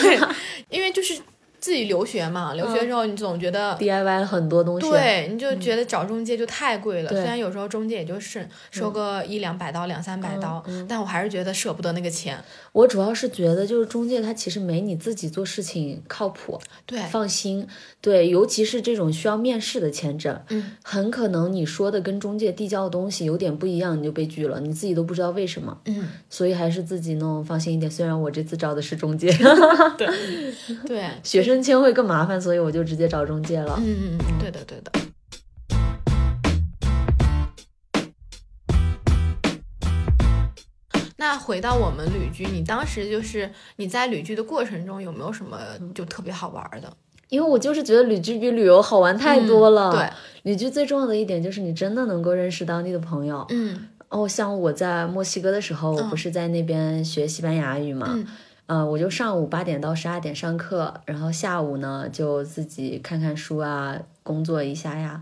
[0.70, 1.14] 因为就是
[1.64, 3.74] 自己留学嘛，留学之后你总觉得。
[3.78, 7.10] DIY 很多东西。，对，你就觉得找中介就太贵了。
[7.10, 12.38] 对虽然有时候中介也就是收个一两百刀、两三百刀，但我还是觉得舍不得那个钱。
[12.74, 17.66] 我主要是觉得就是中介他其实没你自己做事情靠谱，对，放心。
[18.02, 25.78] 对，尤其是这种需要面试的签证，嗯，很可能你说的跟中介递交的东西有点不一样，你就被拒了，你自己都不知道为什么。
[25.86, 27.90] 嗯，所以还是自己弄，放心一点。
[27.90, 29.32] 虽然我这次招的是中介，
[29.98, 30.08] 对
[30.86, 33.76] 对，学生签会更麻烦，所以我就直接找中介了。
[33.80, 34.92] 嗯嗯嗯，对的对的。
[41.18, 45.58] 那回到我们旅居，你当时就是你在旅居的过程中有没有什么
[45.94, 46.92] 就特别好玩的？
[47.30, 49.92] 因为我就是觉得旅居比旅游好玩太多了。
[49.92, 50.10] 对，
[50.52, 53.46] 旅居最重要的一点就是你真的能够认识当地的朋友。
[53.50, 58.28] 嗯哦，像我在墨西哥的时候，我不是在那边学西班牙语嘛，嗯
[58.66, 65.22] 呃，我就上午八点到十二点上课，然后下午呢就自己看看书啊，工作一下呀，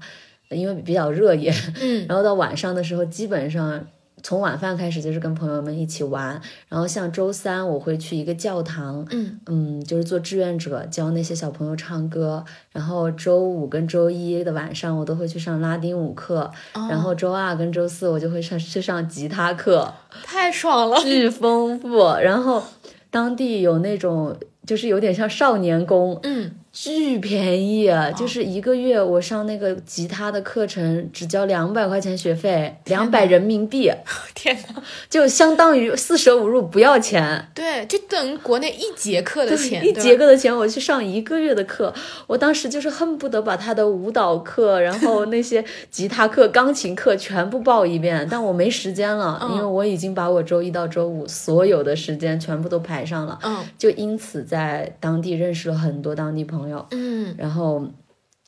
[0.50, 1.52] 因为比较热也，
[1.82, 3.86] 嗯然后到晚上的时候，基本上
[4.24, 12.46] 从晚饭开始就是跟朋友们一起玩，然后像周三我会去一个教堂，嗯嗯，就是做志愿者，教那些小朋友唱歌。
[12.72, 16.50] 然后周五跟周一的晚上，我都会去上拉丁舞课。
[16.74, 19.92] 然后周二跟周四，我就会上去上吉他课，
[20.24, 21.02] 太爽了。
[21.02, 21.98] 巨丰富。
[22.22, 22.64] 然后
[23.12, 33.92] 当地有那种，就是有点像少年宫，嗯，巨便宜，就是一个月我上那个吉他的课程只交两百块钱学费，两百人民币，
[34.34, 34.82] 天哪！
[35.10, 37.46] 就相当于四舍五入不要钱。
[37.54, 41.94] 对，就等于国内一节课的钱，一节课的钱，我去上一个月的课，
[42.26, 49.52] 我当时就是恨不得把他的舞蹈课，然后那些吉他课、钢琴课全部报一遍，但我没时间了，嗯。
[49.52, 53.58] 因为我已经把我周一到周五所有的时间全部都排上了，嗯。
[53.78, 56.61] 就因此在当地认识了很多当地朋友，
[56.92, 57.36] 嗯。
[57.38, 57.86] 然后。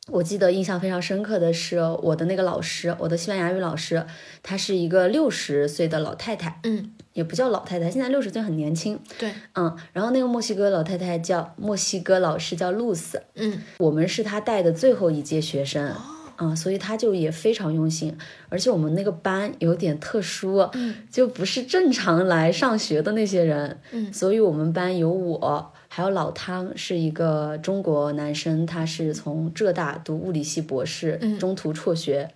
[0.09, 4.05] 我记得印象非常深刻的是，我的那个老师，我的西班牙语老师，
[4.43, 13.61] 她是一个六十岁的老太太，嗯，也不叫老太太，现在六十岁很年轻，对，嗯，然后那个墨西哥老太太叫墨西哥老师叫露丝，嗯。
[13.77, 15.95] 我们是她带的最后一届学生，
[16.37, 18.17] 嗯，所以她就也非常用心，
[18.49, 24.11] 而且我们那个班有点特殊，嗯，就不是正常来上学的那些人，嗯。
[24.11, 25.71] 所以我们班有我。
[25.95, 32.27] 还有老汤是一个中国男生，他是从浙大读物理系博士，嗯中途辍学，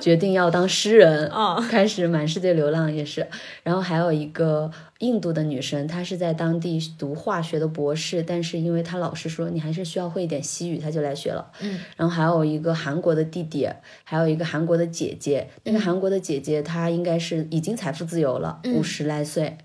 [0.00, 3.26] 决定要当诗人，啊开始满世界流浪也是。
[3.62, 11.52] 然后还有一个印度的女生，她是在当地读化学的博士，但是因为她老师说你还是需要会一点西语，她就来学了。
[11.60, 13.68] 嗯，然后还有一个韩国的弟弟，
[14.02, 15.46] 还有一个韩国的姐姐。
[15.64, 19.58] 那嗯个韩国的姐姐她应该是已经财富自由了，五十来岁。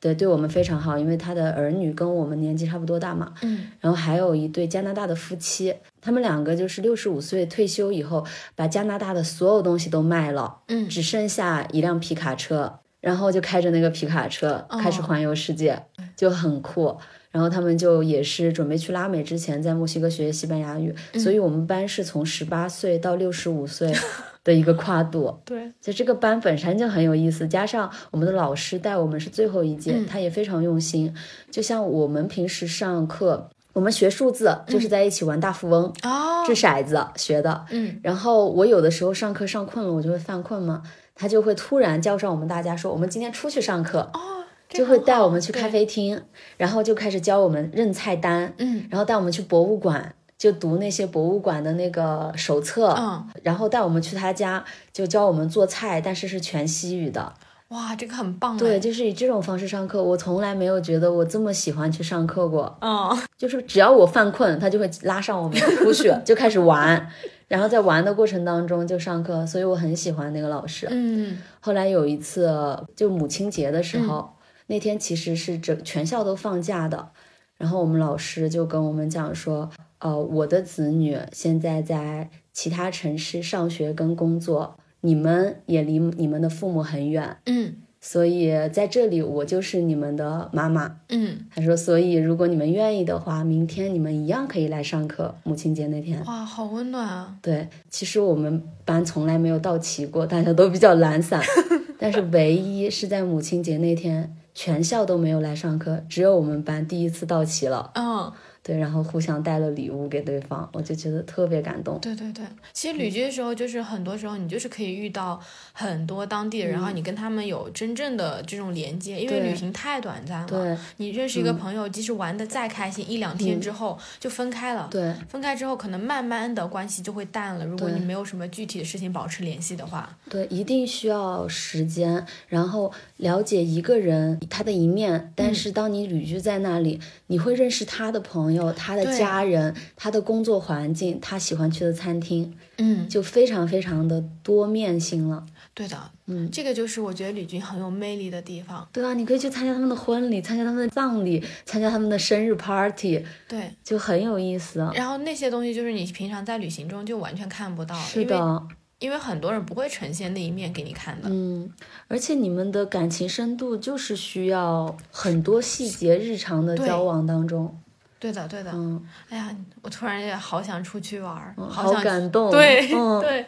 [0.00, 3.32] 对，对我们非常好，因为他的儿女跟我们年纪差不多大嘛。
[3.42, 15.82] 嗯然后还有一对加拿大的夫妻，他们两个就是六十五岁退休以后，把加拿大的所有东西都卖了，嗯只剩下一辆皮卡车，然后就开着那个皮卡车开始环游世界，
[16.16, 16.96] 就很酷。
[17.30, 23.92] 然后他们就也是准备去拉美之前，在墨西哥学西班牙语，所以我们班是从十八岁到六十五岁
[24.48, 25.38] 的一个跨度。
[25.44, 31.14] 对，就这个班本身就很有意思，加上我们的老师带我们是最后一届，他也非常用心。
[31.50, 37.66] 就像我们平时上课，我们学数字就是在一起玩大富翁，哦，掷骰子学的。
[37.70, 40.82] 嗯然后我有的时候上课上困了，我就会犯困嘛，
[41.14, 46.22] 他就会突然叫上我们大家说，我们今天出去上课，哦，就会带我们去咖啡厅，
[46.56, 50.14] 然后就开始教我们认菜单，嗯然后带我们去博物馆。
[50.38, 57.34] 就读那些博物馆的那个手册，嗯，然后带我们去他家，就教我们做菜，但是是全西语的。
[57.68, 62.78] 哇，这个很棒哎，对，就是以这种方式上课，我从来没有觉得我这么喜欢去上课过。
[62.80, 67.10] 嗯 就是只要我犯困，他就会拉上我们出去，就开始玩，
[67.46, 70.88] 然后在玩的过程当中就上课，所以我很喜欢那个老师。
[70.90, 72.48] 嗯后来有一次，
[72.96, 74.30] 就母亲节的时候，
[74.68, 77.10] 那天其实是整全校都放假的，
[77.58, 91.00] 然后我们老师就跟我们讲说，呃，我的子女现在在其他城市上学跟工作，你们也离你们的父母很远，嗯所以在这里我就是你们的妈妈。
[91.08, 95.34] 嗯，他说，所以如果你们愿意的话，明天你们一样可以来上课。
[95.42, 101.42] 母亲节那天，哇，好温暖啊，对，其实我们班从来没有到齐过，大家都比较懒散，
[101.98, 107.90] 但是唯一是在母亲节那天，全校都没有来上课，只有我们班第一次到齐了。
[107.96, 108.32] 嗯，
[108.68, 111.98] 对，然后互相带了礼物给对方，我就觉得特别感动。
[112.00, 115.40] 对对对，其实旅居的时候，就是很多时候你就是可以遇到
[115.72, 120.46] 很多当地人，然后你跟他们有真正的这种连接，因为旅行太短暂了。
[120.46, 124.86] 对你认识一个朋友，即使玩的再开心，一两天之后就分开了。
[124.90, 127.64] 对分开之后，可能慢慢的关系就会淡了。
[127.64, 135.32] 如果你没有什么具体的事情保持联系的话，对，一定需要时间，然后了解一个人他的一面。
[135.34, 145.44] 但是当你旅居在那里，你会认识他的朋友、他的家人、他的工作环境、他喜欢去的餐厅，嗯，就非常非常的多面性了。
[145.74, 145.96] 对的，
[146.26, 148.86] 嗯这个就是我觉得李军很有魅力的地方。
[148.92, 154.80] 对啊，你可以去参加他们的婚礼，参加他们的葬礼，参加他们的生日 party，对，就很有意思。
[154.94, 158.62] 然后那些东西就是你平常在旅行中就完全看不到，是的，
[158.98, 161.28] 因为很多人不会呈现那一面给你看的。
[161.30, 161.70] 嗯，
[162.08, 167.78] 而且你们的感情深度就是需要很多细节日常的交往当中，
[168.18, 168.70] 对的，对的。
[168.74, 172.50] 嗯，哎呀，我突然也好想出去玩儿，好好想感动。
[172.50, 173.44] 对、嗯， 对，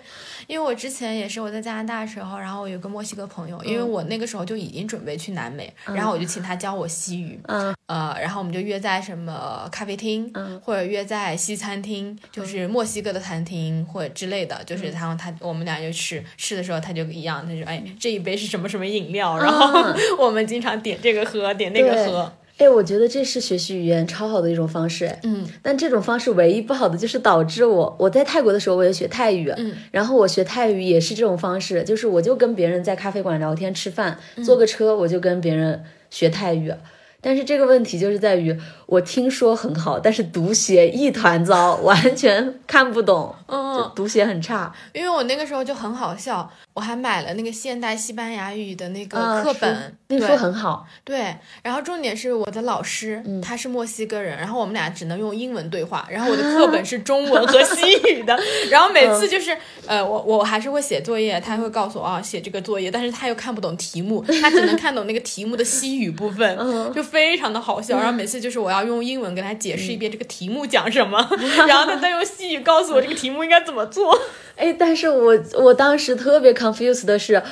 [0.47, 7.75] 因为我之前也是我在加拿大的时候，然后我有个墨西哥朋友，因为我那个时候就已经准备去南美，然后我就请他教我西语，嗯。
[7.91, 25.07] 呃，然后我们就约在什么咖啡厅，嗯或者约在西餐厅，就是墨西哥的餐厅或者之类的，嗯就是他他我们俩就吃吃的时候他就一样，他就哎这一杯是什么什么饮料，然后嗯 我们经常点这个喝，点那个喝，哎，我觉得这是学习语言超好的一种方式。
[25.07, 36.71] 哎，嗯但这种方式唯一不好的就是导致我我在泰国的时候我也学泰语，嗯然后我学泰语也是这种方式，就是我就跟别人在咖啡馆聊天吃饭，嗯坐个车我就跟别人学泰语。
[37.23, 38.57] 但是这个问题就是在于，
[38.87, 44.73] 我听说很好，但是读写一团糟， 完全看不懂，嗯就读写很差。
[44.93, 51.37] 因为我那个时候就很好笑，我还买了那个现代西班牙语的那个啊课本，对那书很好，对。
[51.63, 58.39] 然后重点是我的老师、嗯他是墨西哥人，然后我们俩只能用英文对话，然后我的课 本是中文和西语的，
[58.71, 66.57] 然后每次就是、呃，我我还是会写作业，他会告诉我啊写这个作业，但是他又看不懂题目，他只能看懂那个题目的西语部分，
[66.95, 67.97] 就非常的好笑。
[67.97, 71.19] 然后每次就是我要用英文跟他解释一遍这个题目讲什么，
[71.67, 74.19] 然后他再用西语告诉我这个题目应该怎么做。
[74.57, 77.43] 哎，但是我我当时特别 confused 的是，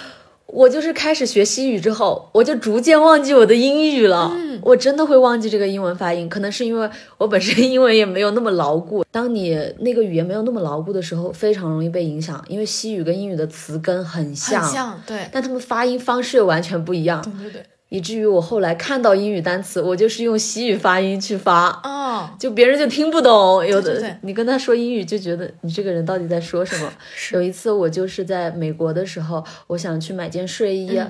[0.47, 4.31] 我就是开始学西语之后，我就逐渐忘记我的英语了。
[4.61, 9.05] 我真的会忘记这个英文发音，可能是因为我本身英文也没有那么牢固。
[9.11, 21.69] 当你那个语言没有那么牢固的时候，非常容易被影响，因为西语跟英语的词根很像，很像，对，但他们发音方式又完全不一样，对对对，以至于我后来看到英语单词，我就是用西语发音去发。
[21.85, 26.93] 哦，就别人就听不懂，有的你跟他说英语就觉得你这个人到底在说什么。
[27.33, 31.01] 有一次我就是在美国的时候，我想去买件睡衣，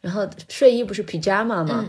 [0.00, 1.84] 然后睡衣不是 pajama 吗？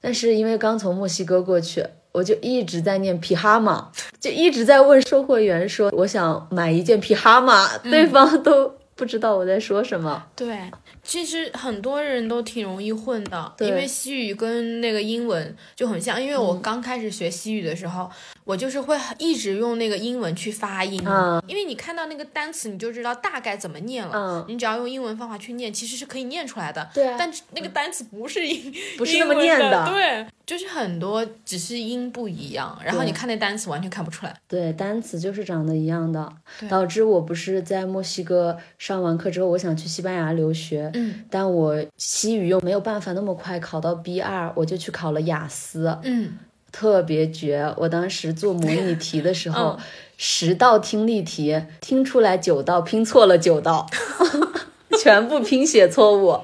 [0.00, 1.84] 但是因为刚从墨西哥过去。
[2.12, 3.90] 我就一直在念皮哈马，
[4.20, 10.22] 就一直在问售货员说我想买一件皮哈马，对方都不知道我在说什么。
[10.36, 10.58] 对，
[11.02, 16.22] 其实很多人都挺容易混的，因为西语跟那个英文就很像。
[16.22, 18.10] 因为我刚开始学西语的时候，
[18.44, 21.42] 我就是会一直用那个英文去发音，嗯。
[21.48, 24.12] 因为你看到那个单词，你就知道大概怎么念了。
[24.14, 24.44] 嗯。
[24.48, 26.88] 你只要用英文方法去念，其实是可以念出来的。
[26.94, 27.16] 对啊。
[27.18, 29.88] 但那个单词不是英，不是那么念的。
[29.90, 34.34] 对，就是很多只是音不一样，然后你看那单词完全看不出来。
[34.48, 36.32] 对，单词就是长得一样的，
[36.68, 46.32] 导致我不是在墨西哥上完课之后，我想去西班牙留学，嗯但我西语又没有办法那么快考到 B 二，我就去考了雅思，嗯，
[46.70, 47.72] 特别绝。
[47.76, 49.84] 我当时做模拟题的时候， 嗯
[50.24, 53.86] 十道听力题听出来九道，拼错了九道，
[55.02, 56.38] 全部拼写错误。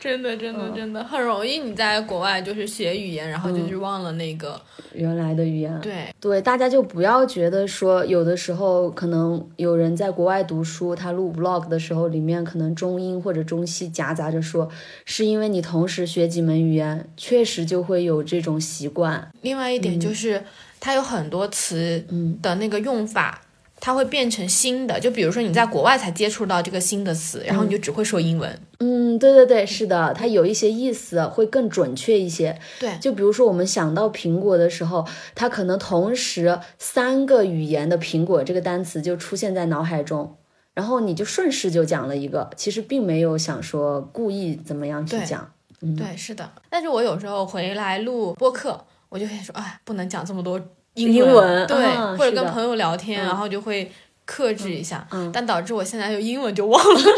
[0.00, 0.58] 真的真嗯。
[0.58, 4.60] 的真的很容易，你在国外就是学语言，然后就是忘了那个。
[4.92, 14.68] 原来的语言，对，对，大家就不要觉得说，有的时候可能有人在国外读书，他录 vlog 的时候，里面可能中英或者中西夹杂着说，
[15.04, 19.30] 是因为你同时学几门语言，确实就会有这种习惯。
[19.42, 20.42] 另外一点就是，
[20.80, 22.04] 它有很多词
[22.42, 23.40] 的那个用法，
[23.80, 25.00] 它会变成新的。
[25.00, 28.60] 就比如说你在国外才接触到这个新的词，然后你就只会说英文。
[28.78, 32.58] 嗯，对对对，是的，它有一些意思会更准确一些。
[32.78, 40.36] 对就比如说我们想到苹果的时候，它可能同时三个语言的苹果这个单词就出现在脑海中。
[40.72, 45.52] 然后你就顺势就讲了一个，其实并没有想说故意怎么样去对讲。
[45.80, 46.48] 对，是的。
[46.70, 50.60] 但是我有时候回来录播客，我就会说，哎，不能讲这么多
[50.94, 53.90] 英英文对，啊或者跟朋友聊天，然后就会
[54.24, 57.00] 克制一下，嗯但导致我现在就英文就忘了。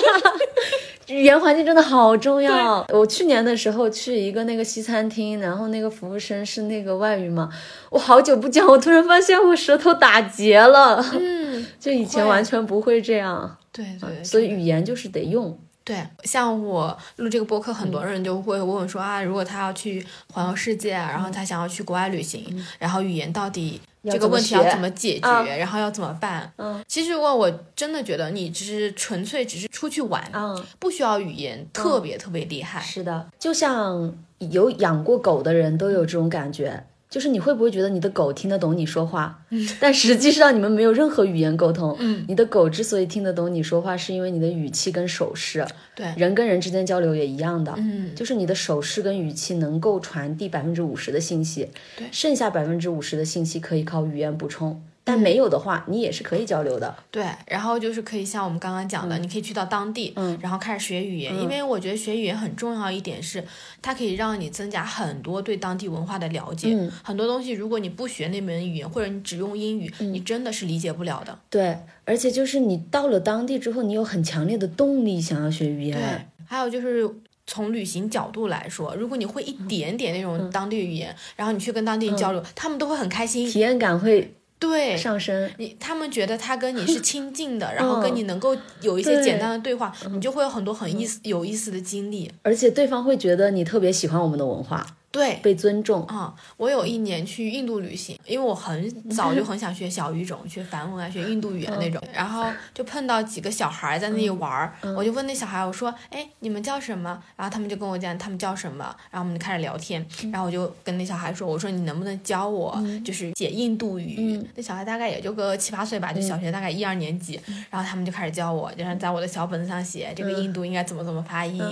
[1.09, 2.87] 语言环境真的好重要。
[2.91, 7.51] 我去年的时候去一个那个西餐厅，然后那个服务生是那个外语嘛，
[7.91, 15.59] 我好久不讲，我突然发现我舌头打结了，嗯， 就以前完全不会这样，对对，所以语言就是得用。
[15.85, 26.53] 对，像我录这个播客，很多人就会问我说啊，如果他要去环游世界，然后他想要去国外旅行，然后语言到底这个问题要怎么解决，啊然后要怎么办？
[26.57, 32.81] 嗯，其实如果我真的觉得你只是纯粹只是出去玩，嗯，不需要语言特别特别厉害。
[32.81, 36.85] 是的，就像有养过狗的人都有这种感觉。
[37.13, 39.45] 就是你会不会觉得你的狗听得懂你说话？
[39.51, 41.95] 嗯， 但实际上你们没有任何语言沟通。
[42.01, 45.63] 嗯，你的狗之所以听得懂你说话，是因为你的语气跟手势。
[45.95, 47.75] 对，人跟人之间交流也一样的。
[47.77, 54.83] 嗯，就是你的手势跟语气能够传递百分之五十的信息，对剩下百分之五十的信息可以靠语言补充。
[55.05, 56.95] 嗯但没有的话，你也是可以交流的。
[57.11, 63.45] 对，然后就是可以像我们刚刚讲的，你可以去到当地，嗯然后开始学语言，因为我觉得学语言很重要一点是，
[63.83, 66.73] 它可以让你增加很多对当地文化的了解。
[66.73, 71.37] 嗯很多东西如果你不学那门语言，或者你只用英语，嗯你真的是理解不了的。
[71.51, 75.99] 对，而且就是你到了当地之后，你有很强烈的动力想要学语言。
[75.99, 77.11] 对，还有就是。
[77.45, 83.45] 从旅行角度来说，如果你会一嗯点点那种当地语言，然后你去跟当地人交流，他们都会很开心。
[83.51, 84.33] 体验感会
[84.63, 85.51] 对，上升。
[85.59, 92.31] 你他们觉得他跟你是亲近的， 然后跟你能够有一些简单的对话，你就会有很多很意思、有意思的经历。
[92.43, 96.05] 而且对方会觉得你特别喜欢我们的文化，对，被尊重。
[96.07, 102.03] 啊、我有一年去印度旅行，因为我很早就很想学小语种，学梵文啊，学印度语言那种。
[102.13, 110.05] 然后就碰到几个小孩在那里玩儿，我就问那小孩，我说：“哎，你们叫什么？”然后他们就跟我讲他们叫什么，然后我们就开始聊天。
[110.33, 117.39] 然后我就跟那小孩说：“我说你能不能教我，就是写印度语？”那小孩大概也就个七八岁吧，就小学大概一二年级。
[117.71, 121.63] 然后他们就开始教我，就是在我的小本子上写这个印度应该怎么怎么发音，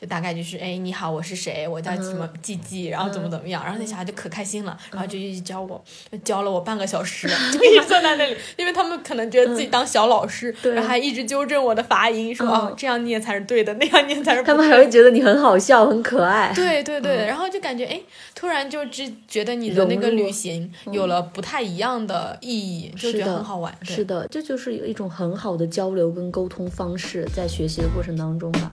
[0.00, 3.62] 就大概就是哎你好，我是谁，我叫什么季季，然后怎么怎么样。
[3.64, 5.82] 然后那小孩就可开心了，然后就一直教我，
[6.24, 16.52] 教了我半个小时， 就一直坐在那里，因为他们可能觉得自己当小老师，然后还一直纠正我的发音，说哦这样念才是对的，那样念才是不他们对还会觉得你很好笑、很可爱。
[16.54, 18.00] 对对对，然后就感觉哎，
[18.34, 23.72] 突然就只觉得你的那个旅行有了不太一样的意义，就觉得，很好玩。
[23.82, 28.72] 是的，这就是有一种很好的交流跟沟通方式，在学习的过程当中吧。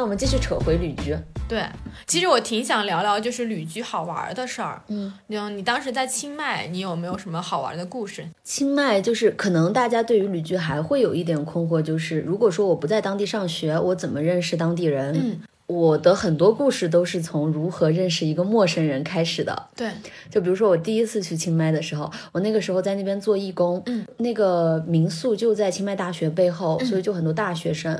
[0.00, 1.14] 那我们继续扯回旅居。
[1.46, 1.62] 对，
[2.06, 4.82] 其实我挺想聊聊就是旅居好玩的事儿。
[4.88, 8.26] 嗯，就你当时在清迈，你有没有什么好玩的故事？
[8.42, 15.14] 清迈就是可能大家对于旅居还会有一点困惑，就是如果说我不在当地上学，我怎么认识当地人？
[15.14, 15.38] 嗯，
[15.70, 19.68] 我的很多故事都是从如何认识一个陌生人开始的。
[19.76, 19.88] 对，
[20.28, 27.96] 就比如说我第一次去清迈的时候，我那个时候在那边做义工，嗯，那个民宿就在清迈大学背后，所以就很多大学生。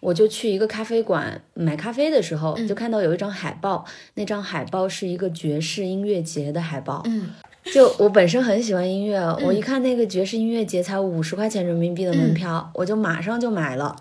[0.00, 7.02] 我就去一个咖啡馆买咖啡的时候，就看到有一张海报，那张海报是一个爵士音乐节的海报。
[7.06, 7.30] 嗯
[7.72, 13.96] 就我本身很喜欢音乐，我一看那个爵士音乐节才五十块钱人民币的门票，我就马上就买了。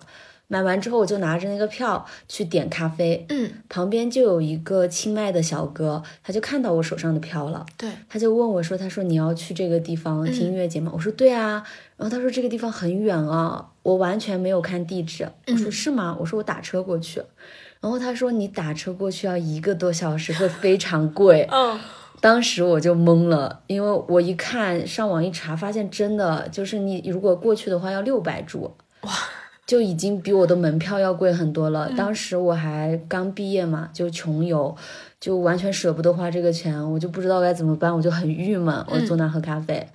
[0.48, 11.66] 买完之后，我就拿着那个票去点咖啡，嗯，旁边就有一个清迈的小哥，他就看到我手上的票了，对，他就问我说：“他说你要去这个地方听音乐节吗？”我说：“对啊。”
[11.98, 17.22] 然后他说：“这个地方很远啊，我完全没有看地址。”我说：“是吗？”我说：“我打车过去。”
[17.82, 21.48] 然后他说：“你打车过去要一个多小时，会非常贵。
[21.52, 21.80] ”嗯，
[22.20, 28.72] 当时我就懵了，因为我一看上网一查，发现真的就是你如果过去的话要六百铢，
[29.02, 29.12] 哇，
[29.66, 31.91] 就已经比我的门票要贵很多了。
[31.97, 34.76] 当时我还刚毕业嘛，就穷游，
[35.20, 38.86] 就完全舍不得花这个钱，我就不知道该怎么办，我就很郁闷。
[38.88, 39.88] 我坐那喝咖啡，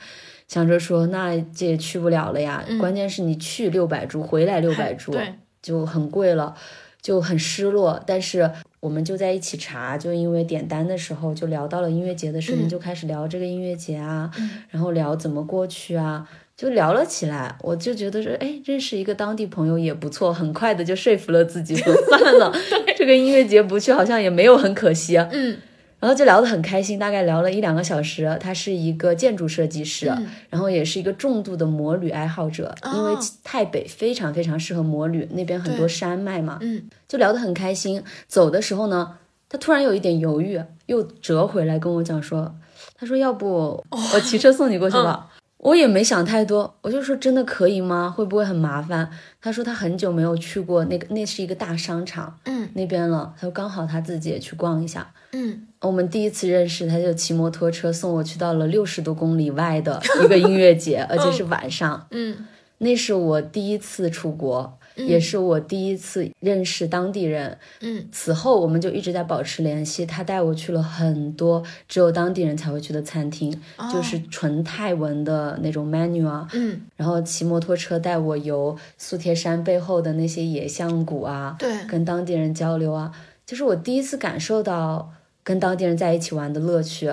[0.49, 2.65] 想着说那这也去不了了呀。
[2.81, 6.57] 关键是你去六百铢，回来六百 铢，对，就很贵了，
[7.01, 8.03] 就很失落。
[8.05, 8.51] 但是
[8.81, 14.29] 我们就在一起查，就因为点单的时候就聊到了音乐节的事情，就开始聊这个音乐节啊，
[14.71, 16.29] 然后聊怎么过去啊。
[16.61, 22.53] 就聊了起来，我就觉得说，哎，认识一个当地朋友也不错，很快的就说服了自己，说算了，
[22.95, 25.17] 这个音乐节不去好像也没有很可惜。
[25.17, 25.57] 嗯，
[25.99, 28.37] 然后就聊得很开心，大概聊了一两个小时。
[28.39, 30.13] 他是一个建筑设计师，
[30.51, 38.03] 然后也是一个重度的摩旅爱好者，因为太北非常非常适合摩旅，那边很多山脉嘛，嗯，就聊得很开心。
[38.29, 39.17] 走的时候呢，
[39.49, 42.55] 他突然有一点犹豫，又折回来跟我讲说，
[42.95, 45.29] 他说要不我骑车送你过去吧。
[45.63, 48.11] 我也没想太多，我就说真的可以吗？
[48.11, 49.11] 会不会很麻烦？
[49.43, 53.35] 他说他很久没有去过那个，那是一个大商场，嗯那边了。
[53.37, 55.13] 他说刚好他自己也去逛一下。
[55.33, 62.07] 嗯，我们第一次认识，他就骑摩托车送我去到了六十多公里外的 一个音乐节，而且是晚上。
[62.11, 62.47] 嗯
[62.79, 67.57] 那是我第一次出国，也是我第一次认识当地人。
[67.81, 70.05] 嗯此后我们就一直在保持联系。
[70.05, 73.53] 他带我去了很多只有当地人才会去的餐厅，
[73.93, 76.49] 就是纯泰文的那种 menu 啊。
[76.53, 83.13] 嗯，然后骑摩托车带我游素贴山背后的那些野象谷啊，对跟当地人交流啊，
[83.47, 85.13] 就是我第一次感受到
[85.43, 87.11] 跟当地人在一起玩的乐趣。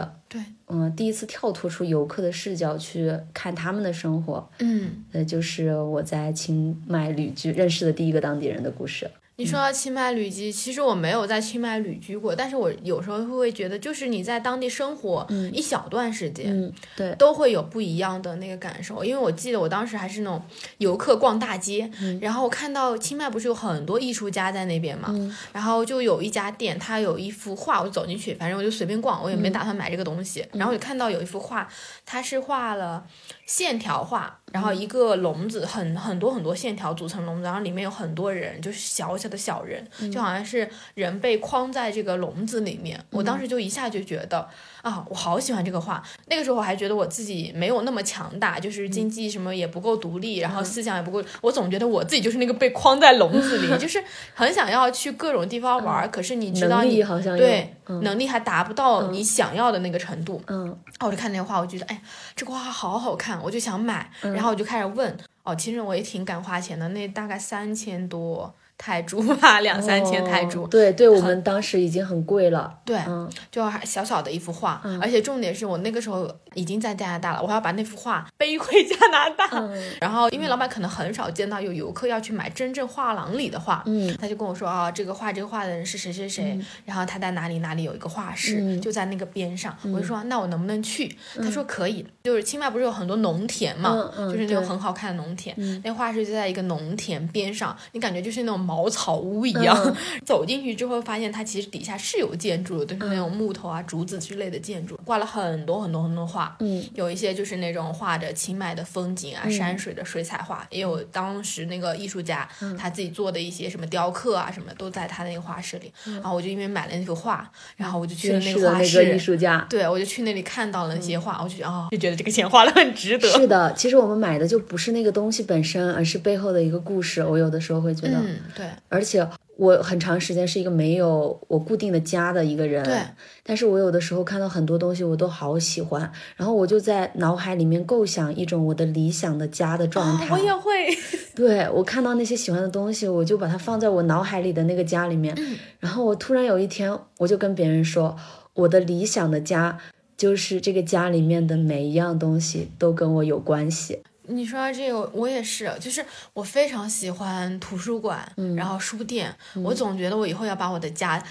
[0.67, 5.03] 对，嗯，第一次跳脱出游客的视角去看他们的生活，嗯。
[5.13, 9.09] 呃，就是我在清迈旅居认识的第一个当地人的故事。
[9.39, 19.05] 你说到清迈旅居，其实我没有在清迈旅居过，但是我有时候会觉得，就是你在当地生活一小段时间，嗯，对，都会有不一样的那个感受。
[19.05, 20.43] 因为我记得我当时还是那种
[20.79, 21.87] 游客逛大街，
[22.19, 25.13] 然后我看到清迈不是有很多艺术家在那边嘛，
[25.53, 30.43] 然后就有一家店，它有一幅画，我就走进去，反正我就随便逛，我也没打算买这个东西。
[30.53, 31.69] 然后我就看到有一幅画，
[32.07, 33.05] 它是画了
[33.45, 42.99] 线条画，然后一个笼子，很很多很多线条组成笼子，然后里面有很多人，就是小小的小人，就好像是人被框在这个笼子里面。
[43.11, 44.47] 我当时就一下就觉得
[44.81, 46.01] 啊，我好喜欢这个画。
[46.27, 54.03] 那个时候我还觉得我自己没有那么强大，就是经济什么也不够独立，然后思想也不够，我总觉得我自己就是那个被框在笼子里， 就是
[54.33, 60.41] 很想要去各种地方玩，可是你知道你好像对、嗯能力还达不到你想要的那个程度。
[60.47, 62.01] 嗯然后我就看那个画，我觉得，哎，
[62.35, 64.11] 这个画好好看，我就想买。
[64.23, 70.63] 嗯然后我就开始问，哦，其实我也挺敢花钱的，那大概三千多泰铢吧，两三千泰铢。
[70.63, 72.79] 哦对对，我们当时已经很贵了。
[72.85, 79.47] 对，嗯就还小小的一幅画，而且重点是我那个时候已经在加拿大了，我还要把那幅画背回加拿大。
[79.51, 89.75] 嗯 然后因为老板可能很少见到有游客要去买真正画廊里的画，嗯他就跟我说啊，这个画这个画的人是谁谁谁，然后他在哪里哪里有一个画室，就在那个边上。
[89.93, 91.17] 我就说那我能不能去？
[91.35, 99.75] 他说可以，就是清迈不是有很多农田嘛，就是那种很好看的农田，那画室就在一个农田边上，你感觉就是那种茅草屋一样。
[99.85, 99.95] 嗯
[100.25, 106.55] 走进去之后，发现它其实底下是有建筑的，都是那种木头啊、竹子之类的建筑，挂了很多很多很多画。
[106.59, 112.47] 嗯有一些就是那种画着清迈的风景啊、山水的水彩画，也有当时那个艺术家、
[112.77, 115.91] 他自己做的一些什么雕刻啊什么，都在他那个画室里。
[116.05, 119.25] 然后我就因为买了那幅画，然后我就去了那个画室那个艺室。
[119.25, 119.65] 术家。
[119.69, 123.27] 对，我就去那里看到了那些画，我就觉得哦，就觉得这个钱花的很值得。
[123.29, 127.23] 是的，其实我们买的就不是那个东西本身，而是背后的一个故事。
[127.23, 132.99] 我有的时候会觉得，嗯，对，而且我很长时间是一个没有我固定的家的一个人，对，
[133.43, 140.25] 但是我有的时候看到很多东西，我都好喜欢，然后我就在脑海里面构想一种我的理想的家的状态。
[140.25, 140.71] 啊我也会。
[141.37, 145.37] 对我看到那些喜欢的东西，我就把它放在我脑海里的那个家里面。
[145.79, 148.17] 然后我突然有一天，我就跟别人说，
[148.55, 149.77] 我的理想的家
[150.17, 154.01] 就是这个家里面的每一样东西都跟我有关系。
[154.27, 158.55] 你说到这个，我也是，就是我非常喜欢图书馆，嗯。
[158.55, 161.23] 然后书店，我总觉得我以后要把我的家。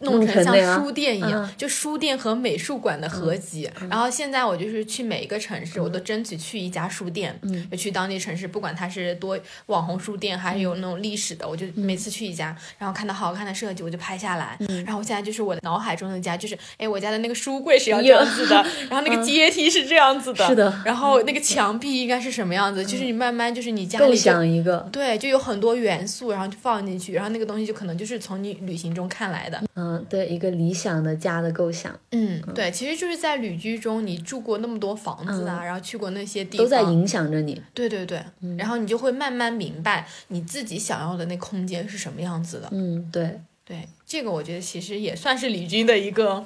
[0.00, 1.50] 弄弄成像书店一样，嗯。
[1.56, 3.70] 就书店和美术馆的合集。
[3.88, 7.38] 然后现在我就是去每一个城市，我都争取去一家书店，
[7.70, 14.58] 就去当地城市，不管它是多网红书店，还是有那种历史的，我就每次去一家，然后看到好看的设计，我就拍下来。
[14.84, 18.56] 然后我现在就是我的脑海中的家，就是哎，我家的那个书柜是要这样子的，
[18.88, 20.72] 然后那个阶梯是这样子的，是的。
[20.84, 29.60] 然后那个墙壁应该是什么样子，就是你慢慢就是你家里就想一个，对，就有很多元素，然后就放进去，然后那个东西就可能就是从你旅行中看来的。
[29.76, 37.60] 嗯，对，一个理想的家的构想，嗯，对，其实就是在旅居中，你住过那么多房子啊，然后去过那些地方，都在影响着你。
[37.72, 38.22] 对对对，
[38.58, 42.68] 然后你就会慢慢明白你自己想要的那空间是什么样子的。
[42.72, 46.44] 嗯，对，对，这个我觉得其实也算是旅居的一个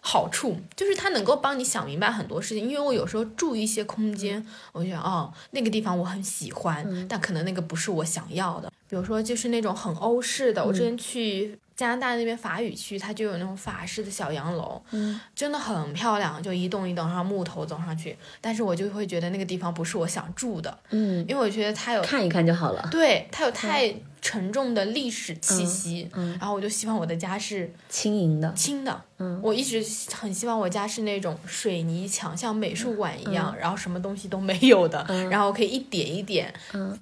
[0.00, 2.68] 好处，就是它能够帮你想明白很多事情。
[2.68, 8.70] 因为我有时候住一些空间，我就想哦，那个地方我很喜欢，但可能那个不是我想要的。
[8.88, 11.58] 比如说，就是那种很欧式的，我之前去。
[11.80, 18.14] 加拿大那边法语区，它就有那种法式的小洋楼，嗯，真的很漂亮，就一栋一栋，然后木头走上去。
[18.38, 22.86] 但是我就会觉得那个地方不是我想住的，嗯，因为我觉得它有看一看就好了。
[22.90, 36.52] 对它有太沉重的历史气息，嗯然后我就希望我的家是轻盈的，轻的，嗯我一直很希望我家是那种水泥墙，像美术馆一嗯样，然后什么东西都没有的，然后我可以一点一点，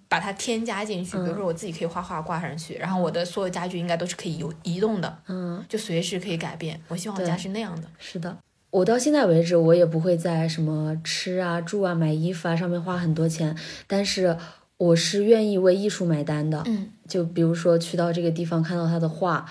[0.09, 1.17] 把它添加进去。
[1.19, 6.81] 比如说我自己可以画画挂上去，然后我的所有家具应该都是可以有移动的，嗯，就随时可以改变。
[6.89, 7.89] 我希望我家是那样的。
[7.99, 8.37] 是的。
[8.71, 13.57] 我到现在为止，我也不会在什么吃啊、住啊、买衣服啊上面花很多钱，
[13.87, 14.37] 但是
[14.77, 16.63] 我是愿意为艺术买单的。
[16.67, 19.45] 嗯，就比如说去到这个地方看到他的画，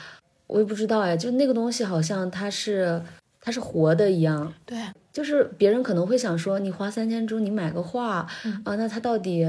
[0.45, 3.01] 我也不知道哎，就那个东西好像它是
[3.41, 4.53] 它是活的一样。
[4.65, 4.77] 对，
[5.11, 9.45] 就是别人可能会想说，你花三千铢你买个画、嗯啊，那它到底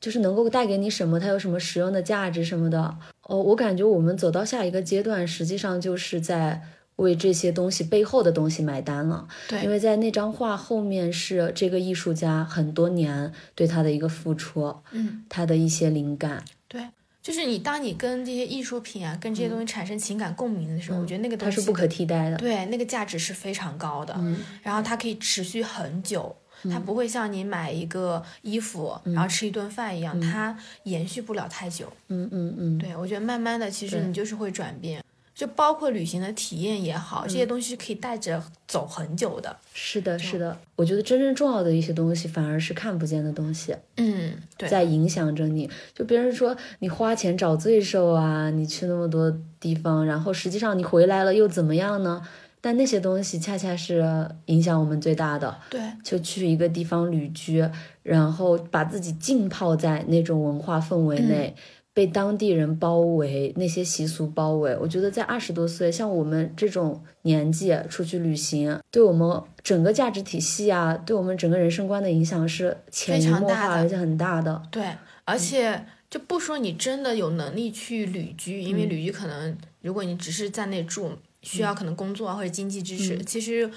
[0.00, 1.20] 就是能够带给你什么？
[1.20, 2.96] 它有什么实用的价值什么的？
[3.22, 6.60] 哦，我感觉我们走到下一个阶段，实际上就是在
[6.96, 9.28] 为这些东西背后的东西买单了。
[9.48, 16.44] 对因为在那张画后面是这个艺术家很多年对他的一个付出，嗯，他的一些灵感。
[16.66, 16.88] 对，
[17.22, 22.36] 就是你当你跟这些艺术品啊，跟这些东西产生情感共鸣的时候，我觉得那个东西它是不可替代的。
[22.36, 24.18] 对，那个价值是非常高的，
[24.62, 26.34] 然后它可以持续很久。
[26.70, 31.92] 它不会像你买一个衣服，然后吃一顿饭一样，它延续不了太久。
[32.06, 35.02] 嗯嗯嗯，对我觉得慢慢的，其实你就是会转变，
[35.34, 39.56] 就包括旅行的体验也好，这些东西是可以带着走很久的。
[39.72, 40.56] 是的，是的。
[40.76, 43.74] 我觉得真正重要的一些东西，反而是看不见的东西。
[43.96, 45.68] 嗯，对，在影响着你。
[45.94, 52.22] 就别人说你花钱找罪受啊，你去那么多地方，然后实际上你回来了又怎么样呢？
[52.60, 55.58] 但那些东西恰恰是影响我们最大的。
[55.68, 57.68] 对，就去一个地方旅居，
[58.04, 61.56] 然后把自己浸泡在那种文化氛围内。
[61.94, 74.62] 被当地人包围，那些习俗包围，我觉得在二十多岁，像我们这种年纪出去旅行，对我们整个价值体系啊，对我们整个人生观的影响是潜移默化，而且很大的。
[74.70, 74.84] 对，
[75.24, 81.12] 而且就不说你真的有能力去旅居，因为旅居可能如果你只是在那住，
[81.42, 83.70] 需要可能工作啊或者经济支持，其实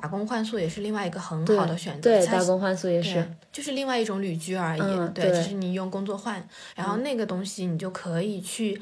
[0.00, 2.10] 打工换宿也是另外一个很好的选择。
[2.10, 4.80] 对，打工换宿也是，就是另外一种旅居而已。
[4.80, 8.80] 对，嗯对就是你用工作换，然后那个东西你就可以去。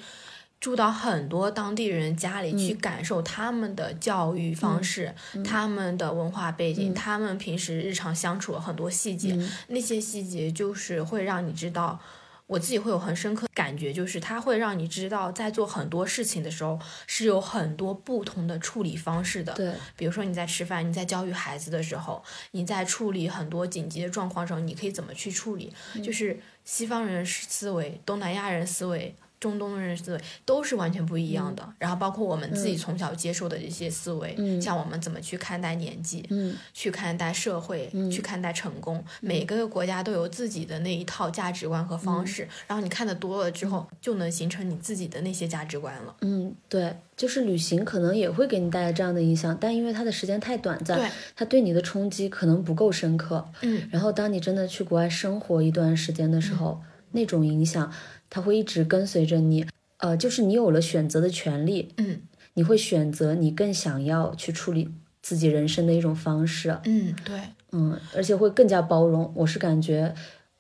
[0.61, 12.01] 住到很多当地人家里去感受他们的教育方式、他们的文化背景、他们平时日常相处的很多细节，那些细节就是会让你知道。
[12.47, 19.55] 我自己会有很深刻感觉，就是它会让你知道，在做很多事情的时候是有很多不同的处理方式的。
[19.55, 25.73] 对，比如说你在吃饭，你在教育孩子的时候，你在处理很多紧急的状况的时候，你可以怎么去处理？
[26.03, 29.17] 就是西方人思维、东南亚人思维、
[29.51, 31.69] 中东人思维都是完全不一样的。
[31.79, 42.49] 然后包括我们自己从小接受的这些思维，像我们怎么去看待年纪，嗯去看待社会，去看待成功，每个国家都有自己的那一套价值观和方式。
[42.67, 46.17] 然后你看的多了之后，就能形成你自己的那些价值观了。
[46.23, 53.47] 嗯，对，就是旅行可能也会给你带来这样的影响，但因为它的时间太短暂，对，它对你的冲击可能不够深刻。
[53.61, 56.81] 嗯，然后当你真的去国外生活一段时间的时候，
[57.13, 57.93] 那种影响
[58.35, 59.65] 它会一直跟随着你。
[59.99, 62.21] 呃，就是你有了选择的权利，嗯
[62.55, 64.91] 你会选择你更想要去处理
[65.23, 66.77] 自己人生的一种方式。
[66.85, 67.41] 嗯，对，
[67.73, 69.33] 嗯，而且会更加包容。
[69.37, 70.13] 我是感觉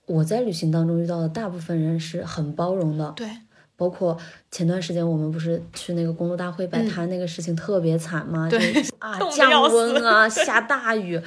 [0.06, 3.28] 我在旅行当中遇到的大部分人是很包容的，对，
[3.76, 4.16] 包括
[4.50, 8.48] 前段时间我们不是去那个公路大会摆摊那个事情特别惨吗？
[8.48, 11.20] 嗯对就啊降温啊， 下大雨。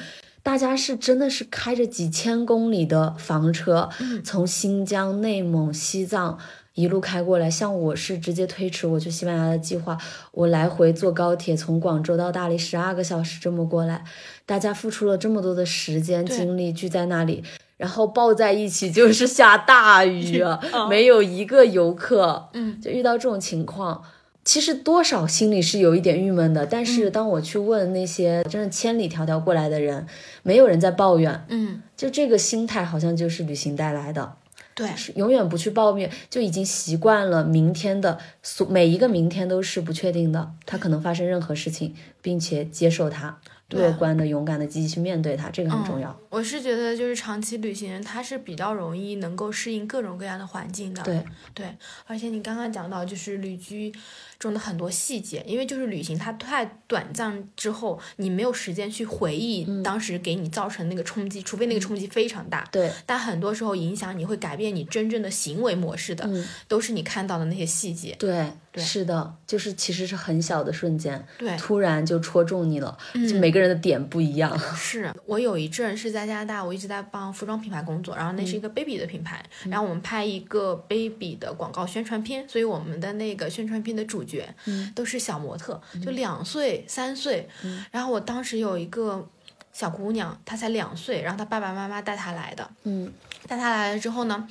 [0.48, 6.40] 大家是真的是开着几千公里的房车，嗯从新疆、内蒙、西藏
[6.74, 7.52] 一路开过来。
[7.52, 9.98] 像我是直接推迟我去西班牙的计划，
[10.32, 14.06] 我来回坐高铁从广州到大理十二个小时这么过来，
[14.46, 17.44] 大家付出了这么多的时间精力聚在那里，
[17.76, 20.42] 然后抱在一起就是下大雨，
[20.72, 24.02] 嗯没有一个游客，嗯，就遇到这种情况。
[24.48, 26.86] 其实多少心里是有一点郁闷的，但嗯。
[26.86, 30.08] 是当我去问那些真的千里迢迢过来的人，
[30.42, 34.36] 没有人在抱怨，嗯，就这个心态好像就是旅行带来的，
[34.74, 46.18] 对，是永远不去抱怨，就已经习惯了明天的所每一个明天都是不确定的，它可能发生任何事情，并且接受它，对乐观的、勇敢的、积极去面对它，这个很重要。
[46.30, 51.02] 我是觉得，就是长期旅行人，他是比较容易能够适应各种各样的环境的。
[51.04, 53.94] 对，对，而且你刚刚讲到，就是旅居
[54.40, 62.68] 中的很多细节，因为就是旅行它太短暂之后，你没有时间去回忆当时给你造成那个冲击，除非那个冲击非常大。
[62.72, 68.16] 对，但很多时候影响你会改变你真正的行为模式的，嗯都是你看到的那些细节。
[68.20, 72.98] 对，对是的，就是其实是很小的瞬间，对，嗯突然就戳中你了，
[73.30, 74.58] 就每个人的点不一样。
[74.76, 84.48] 是我有一阵是在加拿大，我一直在帮服装品牌工作，然后那是一个 baby 的品牌，然后我们拍一个 baby 的广告宣传片，所以我们的那个宣传片的主角
[84.94, 87.50] 都是小模特，就两岁、三岁，
[87.92, 89.28] 然后我当时有一个
[89.74, 93.12] 小姑娘，她才两岁，然后她爸爸妈妈带她来的，嗯
[93.48, 94.48] 带她来了之后呢。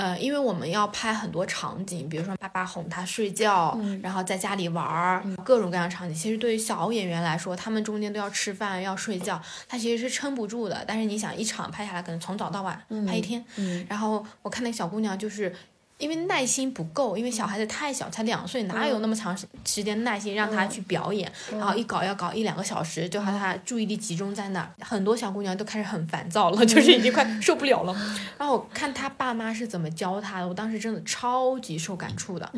[0.00, 6.14] 呃，因为我们要拍很多场景，比如说爸爸哄他睡觉，然后在家里玩儿，各种各样的场景。
[6.16, 9.38] 其实对于小演员来说，他们中间都要吃饭、要睡觉，
[9.68, 10.82] 他其实是撑不住的。
[10.86, 13.44] 但是你想，一场拍下来，可能从早到晚拍一天。
[13.90, 15.54] 然后我看那个小姑娘就是。
[16.00, 21.30] 因为耐心不够，因为小孩子太小，才两岁，哪有那么长时时间耐心让他去表演？
[21.52, 24.70] 然后一搞要搞一两个小时，就让他注意力集中在那儿。
[24.80, 27.92] 很多小姑娘都开始很烦躁了，就是已经快受不了了。
[28.38, 32.50] 然后我看他爸妈是怎么教他的，我当时真的超级受感触的。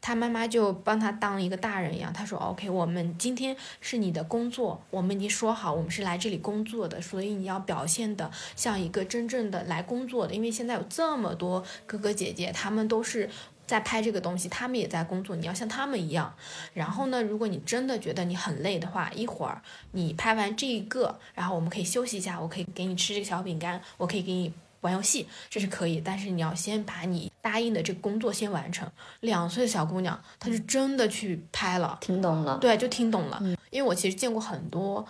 [0.00, 10.34] 他妈妈就帮他当一个大人一样，他说：“OK，我们今天是你的工作，我们已经说好，我们是来这里工作的，所以你要表现的像一个真正的来工作的。
[10.34, 13.28] 因为现在有这么多哥哥姐姐，他们都是。”
[13.66, 16.32] 在拍这个东西，他们也在工作，你要像他们一样。
[16.72, 19.60] 然后呢，如果你真的觉得你很累的话，一会儿
[19.90, 26.00] 你拍完这一个，然后我们可以休息一下，我可以给你吃这个小饼干，我可以给你玩游戏，这是可以。
[26.00, 28.88] 但是你要先把你答应的这个工作先完成。
[29.18, 32.58] 两岁的小姑娘，她是真的去拍了，听懂了。
[32.58, 33.42] 对，就听懂了。
[33.70, 35.04] 因为我其实见过很多，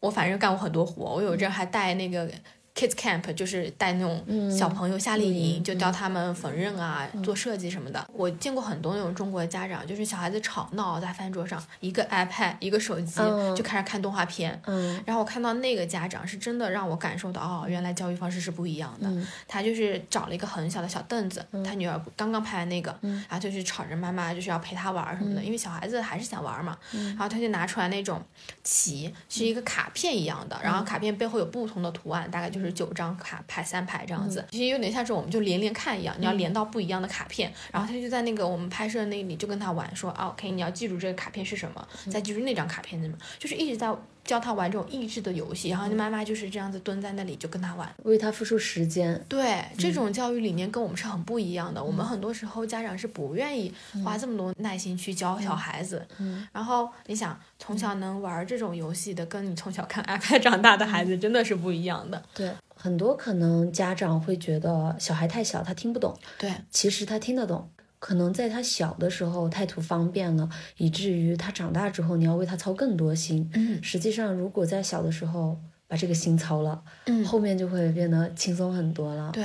[0.00, 2.30] 我反正干过很多活，我有一阵还带那个。
[2.74, 8.04] Kids Camp 就是带那种小朋友夏令营，就教他们缝纫啊、做设计什么的。
[8.12, 13.20] 我见过很多那种中国的家长，就是小孩子吵闹在饭桌上，一个 iPad 一个手机
[13.54, 14.60] 就开始看动画片。
[15.06, 19.08] 然后我看到那个家长是真的让我感受到，哦，原来教育方式是不一样的。
[19.46, 26.76] 他就是找了一个很小的小凳子，他女儿刚刚拍完那个，然后就去吵着妈妈就是要陪他玩什么的，因为小孩子还是想玩嘛。
[26.90, 28.20] 然后他就拿出来那种
[28.64, 32.63] 棋，是一个卡片一样的，然后卡片背后有不同的图案，大概就是。
[32.64, 43.94] 是九张卡排三排这样子，其实有点像是我们就连连看一样，你要连到不一样的卡片，然后他就在那个我们拍摄那里就跟他玩，说，OK，你要记住这个卡片是什么，再记住那张卡片什么，就是一直在。
[44.24, 49.22] 教他玩这种益智的游戏，然后妈妈就是这样子蹲在那里就跟他玩，为他付出时间。
[49.28, 51.82] 对，这种教育理念跟我们是很不一样的。
[51.82, 53.72] 我们很多时候家长是不愿意
[54.04, 56.06] 花这么多耐心去教小孩子。
[56.18, 56.46] 嗯。
[56.52, 62.22] 然后你想，从小能玩这种游戏的，跟你从小看 iPad 长大的孩子真的是不一样的。
[62.34, 66.16] 对，很多可能家长会觉得小孩太小，他听不懂。
[66.38, 67.68] 对，其实他听得懂。
[68.04, 70.46] 可能在他小的时候太图方便了，
[70.76, 73.48] 以至于他长大之后你要为他操更多心。
[73.54, 79.30] 嗯，实际上如果在小的时候把这个心操了，嗯，后面就会变得轻松很多了。
[79.32, 79.42] 对。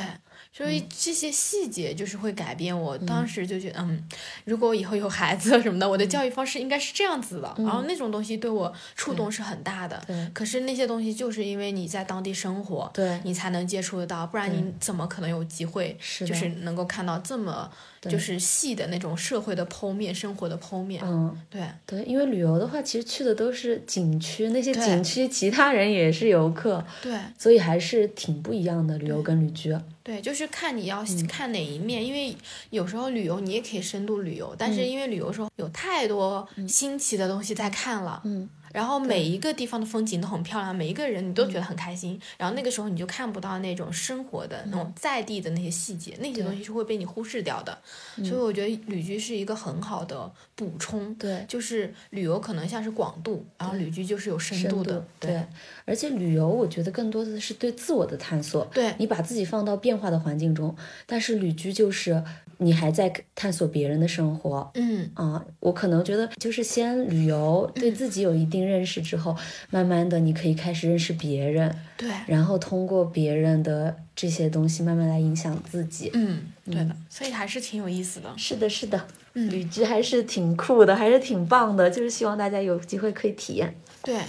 [0.60, 2.78] 所以这些细节就是会改变。
[2.78, 4.04] 我当时就觉得，嗯，
[4.44, 7.56] 如果我以后有孩子什么的，我的教育方式应该是这样子的。
[7.60, 10.04] 然后那种东西对我触动是很大的。
[10.06, 10.30] 对。
[10.34, 21.02] 可是那些东西就是因为你在当地生活，对，你才能接触得到，不然你怎么可能有机会，就是能够看到这么就是细的那种社会的剖面、生活的剖面。
[21.06, 29.74] 嗯，对对，因为旅游的话，其实去的都是景区，那些景区其他人也是游客，对，所以还是挺不一样的旅游跟旅居。
[30.10, 32.36] 对，就是看你要看哪一面，因为
[32.72, 38.20] 有时候旅游你也可以深度旅游，但是因为旅游时候有太多新奇的东西在看了。
[38.26, 38.50] 嗯。
[38.74, 42.20] 然后每一个地方的风景都很漂亮，每一个人你都觉得很开心。
[42.38, 47.76] 然后那个时候你就看不到那种生活的那种在地的那些细节，那些东西是会被你忽视掉的。
[48.18, 51.16] 所以我觉得旅居是一个很好的补充。
[51.16, 55.04] 对，就是旅游可能像是广度，然后旅居就是有深度的。
[55.20, 55.44] 对，
[55.86, 58.64] 而且旅游我觉得更多的是对自我的探索。
[58.74, 60.76] 对，你把自己放到变化的环境中，
[61.08, 62.24] 但是旅居就是
[62.58, 64.70] 你还在探索别人的生活。
[64.76, 68.59] 嗯啊，我可能觉得就是先旅游，对自己有一定。
[68.66, 69.36] 认识之后，
[69.70, 78.34] 慢慢的你可以开始认识别人，对，然后通过别人的这些东西慢慢来影响自己，嗯，对的，所以还是挺有意思的。
[78.38, 83.76] 是的，是的，嗯，旅居还是挺酷的，还是挺棒的，就是希望大家有机会可以体验。
[84.04, 84.20] 对，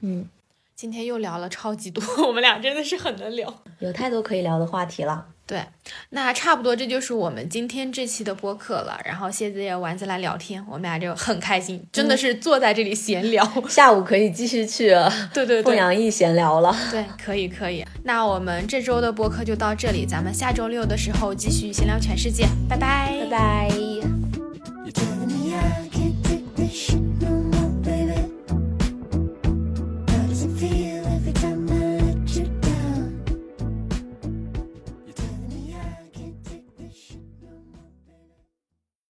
[0.00, 0.26] 嗯，
[0.74, 5.26] 今天又聊了超级多，我们俩真的是很能聊，有太多可以聊的话题了。
[5.48, 5.64] 对，
[6.10, 9.00] 那差不多这就是我们今天这期的播客了。
[9.02, 13.42] 然后蝎子也丸子来聊天，我们俩就很开心，真的是坐在这里闲聊。
[13.66, 14.94] 下午可以继续去
[15.32, 16.76] 对对凤阳驿闲聊了。
[16.90, 17.82] 对，可以可以。
[18.04, 23.70] 那我们这周的播客就到这里，咱们下周六的时候继续闲聊全世界，拜拜拜拜。